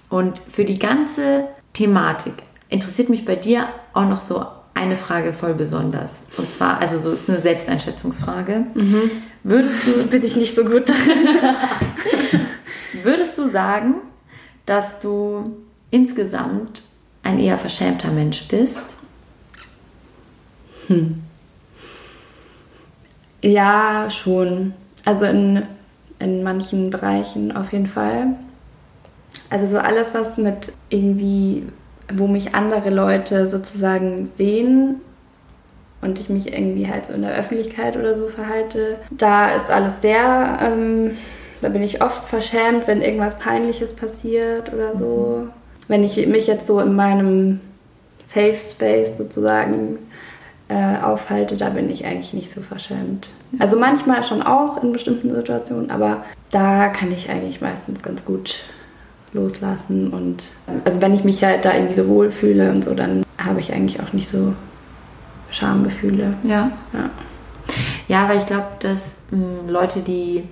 [0.09, 2.33] Und für die ganze Thematik
[2.69, 6.11] interessiert mich bei dir auch noch so eine Frage voll besonders.
[6.37, 8.65] Und zwar, also so ist eine Selbsteinschätzungsfrage.
[8.73, 9.11] Mhm.
[9.43, 10.03] Würdest du.
[10.09, 10.91] Bin ich nicht so gut
[13.03, 13.95] würdest du sagen,
[14.65, 15.57] dass du
[15.89, 16.81] insgesamt
[17.23, 18.77] ein eher verschämter Mensch bist?
[20.87, 21.21] Hm.
[23.41, 24.73] Ja, schon.
[25.05, 25.63] Also in,
[26.19, 28.35] in manchen Bereichen auf jeden Fall.
[29.49, 31.67] Also so alles, was mit irgendwie
[32.13, 35.01] wo mich andere Leute sozusagen sehen
[36.01, 38.97] und ich mich irgendwie halt so in der Öffentlichkeit oder so verhalte.
[39.11, 41.17] Da ist alles sehr, ähm,
[41.61, 45.43] da bin ich oft verschämt, wenn irgendwas Peinliches passiert oder so.
[45.43, 45.49] Mhm.
[45.87, 47.59] Wenn ich mich jetzt so in meinem
[48.33, 49.99] Safe Space sozusagen
[50.69, 53.29] äh, aufhalte, da bin ich eigentlich nicht so verschämt.
[53.59, 58.61] Also manchmal schon auch in bestimmten Situationen, aber da kann ich eigentlich meistens ganz gut
[59.33, 60.11] loslassen.
[60.11, 60.43] Und
[60.85, 63.73] also wenn ich mich halt da irgendwie so wohl fühle und so, dann habe ich
[63.73, 64.53] eigentlich auch nicht so
[65.49, 66.33] Schamgefühle.
[66.43, 66.71] Ja.
[66.93, 67.09] Ja,
[68.07, 68.99] ja weil ich glaube, dass
[69.31, 70.43] mh, hm, Leute, die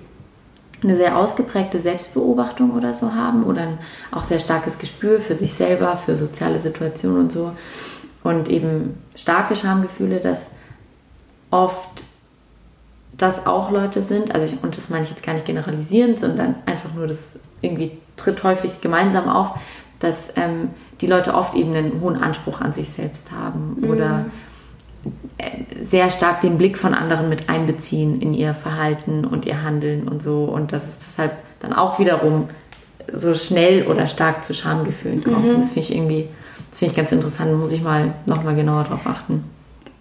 [0.82, 3.78] eine sehr ausgeprägte Selbstbeobachtung oder so haben oder ein
[4.10, 7.52] auch sehr starkes Gespür für sich selber, für soziale Situationen und so
[8.22, 10.40] und eben starke Schamgefühle, dass
[11.50, 12.04] oft
[13.16, 16.54] das auch Leute sind, also ich, und das meine ich jetzt gar nicht generalisierend, sondern
[16.64, 19.50] einfach nur das irgendwie tritt häufig gemeinsam auf,
[19.98, 23.90] dass ähm, die Leute oft eben einen hohen Anspruch an sich selbst haben mhm.
[23.90, 24.26] oder
[25.38, 30.08] äh, sehr stark den Blick von anderen mit einbeziehen in ihr Verhalten und ihr Handeln
[30.08, 32.48] und so und dass es deshalb dann auch wiederum
[33.12, 35.44] so schnell oder stark zu Schamgefühlen kommt.
[35.44, 35.60] Mhm.
[35.60, 36.28] Das finde ich irgendwie,
[36.70, 39.44] das finde ich ganz interessant, muss ich mal nochmal genauer drauf achten.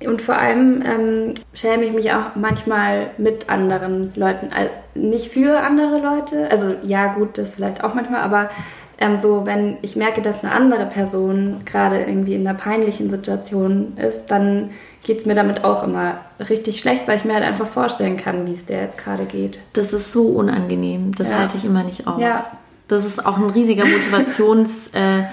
[0.05, 4.49] Und vor allem ähm, schäme ich mich auch manchmal mit anderen Leuten.
[4.53, 6.49] Also nicht für andere Leute.
[6.49, 8.49] Also ja, gut, das vielleicht auch manchmal, aber
[8.97, 13.97] ähm, so, wenn ich merke, dass eine andere Person gerade irgendwie in einer peinlichen Situation
[13.97, 14.71] ist, dann
[15.03, 16.15] geht es mir damit auch immer
[16.49, 19.59] richtig schlecht, weil ich mir halt einfach vorstellen kann, wie es der jetzt gerade geht.
[19.73, 21.13] Das ist so unangenehm.
[21.15, 21.39] Das ja.
[21.39, 22.21] halte ich immer nicht aus.
[22.21, 22.45] Ja.
[22.87, 24.89] Das ist auch ein riesiger Motivations...
[24.93, 25.23] äh,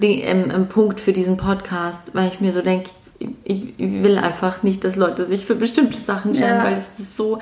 [0.00, 2.90] ähm, für diesen Podcast, weil ich mir so denke,
[3.44, 6.64] ich, will einfach nicht, dass Leute sich für bestimmte Sachen schämen, ja.
[6.64, 7.38] weil ich das so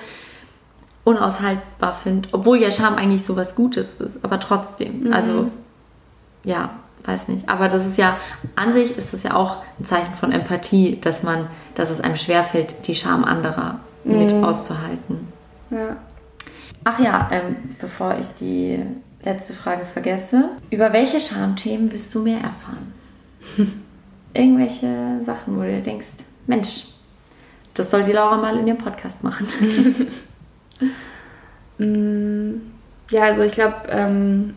[1.04, 2.28] unaushaltbar finde.
[2.32, 5.04] Obwohl ja Scham eigentlich so was Gutes ist, aber trotzdem.
[5.04, 5.12] Mhm.
[5.12, 5.50] Also,
[6.44, 6.70] ja,
[7.04, 7.48] weiß nicht.
[7.48, 8.16] Aber das ist ja,
[8.56, 12.16] an sich ist das ja auch ein Zeichen von Empathie, dass man, dass es einem
[12.16, 14.18] schwerfällt, die Scham anderer mhm.
[14.18, 15.28] mit auszuhalten.
[15.70, 15.96] Ja.
[16.84, 18.82] Ach ja, ähm, bevor ich die
[19.22, 20.50] letzte Frage vergesse.
[20.70, 22.94] Über welche Schamthemen willst du mehr erfahren?
[24.38, 26.06] irgendwelche Sachen, wo du dir denkst,
[26.46, 26.84] Mensch,
[27.74, 29.46] das soll die Laura mal in ihrem Podcast machen?
[31.80, 32.54] Mm,
[33.10, 34.54] ja, also ich glaube, ähm,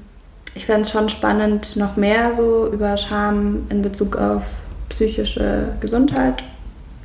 [0.56, 4.42] ich fände es schon spannend, noch mehr so über Scham in Bezug auf
[4.90, 6.44] psychische Gesundheit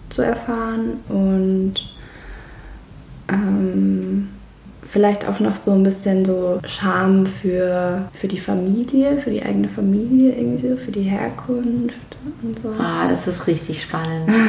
[0.08, 1.74] zu erfahren und
[3.28, 4.30] ähm,
[4.86, 9.68] vielleicht auch noch so ein bisschen so Scham für, für die Familie, für die eigene
[9.68, 12.70] Familie, irgendwie so, für die Herkunft und so.
[12.78, 14.30] Ah, das ist richtig spannend.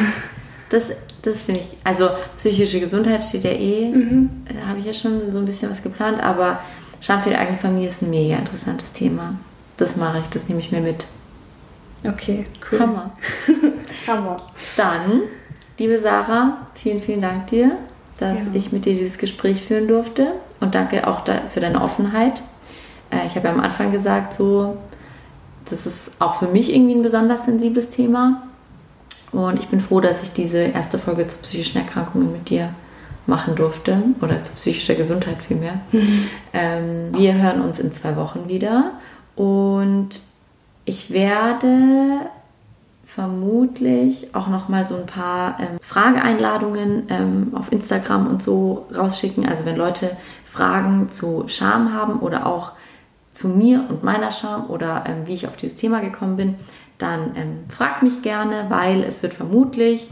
[0.70, 4.30] Das, das finde ich, also psychische Gesundheit steht ja eh, mhm.
[4.54, 6.60] da habe ich ja schon so ein bisschen was geplant, aber
[7.00, 9.36] Scham für die eigene Familie ist ein mega interessantes Thema.
[9.78, 11.06] Das mache ich, das nehme ich mir mit.
[12.04, 12.82] Okay, cool.
[12.82, 13.14] Hammer.
[14.08, 14.42] Hammer.
[14.76, 15.22] Dann,
[15.78, 17.78] liebe Sarah, vielen, vielen Dank dir
[18.18, 18.46] dass ja.
[18.54, 22.42] ich mit dir dieses Gespräch führen durfte und danke auch für deine Offenheit.
[23.12, 24.78] Äh, ich habe ja am Anfang gesagt, so,
[25.70, 28.44] das ist auch für mich irgendwie ein besonders sensibles Thema.
[29.32, 32.74] Und ich bin froh, dass ich diese erste Folge zu psychischen Erkrankungen mit dir
[33.26, 35.82] machen durfte oder zu psychischer Gesundheit vielmehr.
[35.92, 36.26] Mhm.
[36.54, 38.94] Ähm, wir hören uns in zwei Wochen wieder
[39.36, 40.10] und
[40.86, 42.22] ich werde
[43.18, 49.44] vermutlich auch noch mal so ein paar ähm, Frageeinladungen ähm, auf Instagram und so rausschicken.
[49.44, 50.16] Also wenn Leute
[50.46, 52.74] Fragen zu Scham haben oder auch
[53.32, 56.56] zu mir und meiner Scham oder ähm, wie ich auf dieses Thema gekommen bin,
[57.00, 60.08] dann ähm, fragt mich gerne, weil es wird vermutlich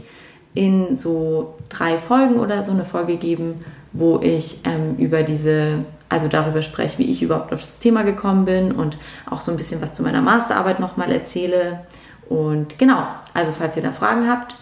[0.54, 6.26] in so drei Folgen oder so eine Folge geben, wo ich ähm, über diese, also
[6.26, 8.98] darüber spreche, wie ich überhaupt auf das Thema gekommen bin und
[9.30, 11.86] auch so ein bisschen was zu meiner Masterarbeit nochmal erzähle.
[12.28, 14.56] Und genau, also falls ihr da Fragen habt,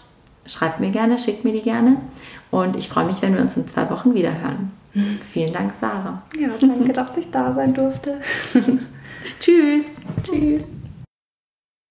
[0.47, 1.97] schreibt mir gerne, schickt mir die gerne.
[2.51, 4.73] Und ich freue mich, wenn wir uns in zwei Wochen wieder hören.
[5.31, 6.23] Vielen Dank, Sarah.
[6.39, 8.21] Ja, danke, dass ich da sein durfte.
[9.41, 9.87] Tschüss.
[10.23, 10.65] Tschüss.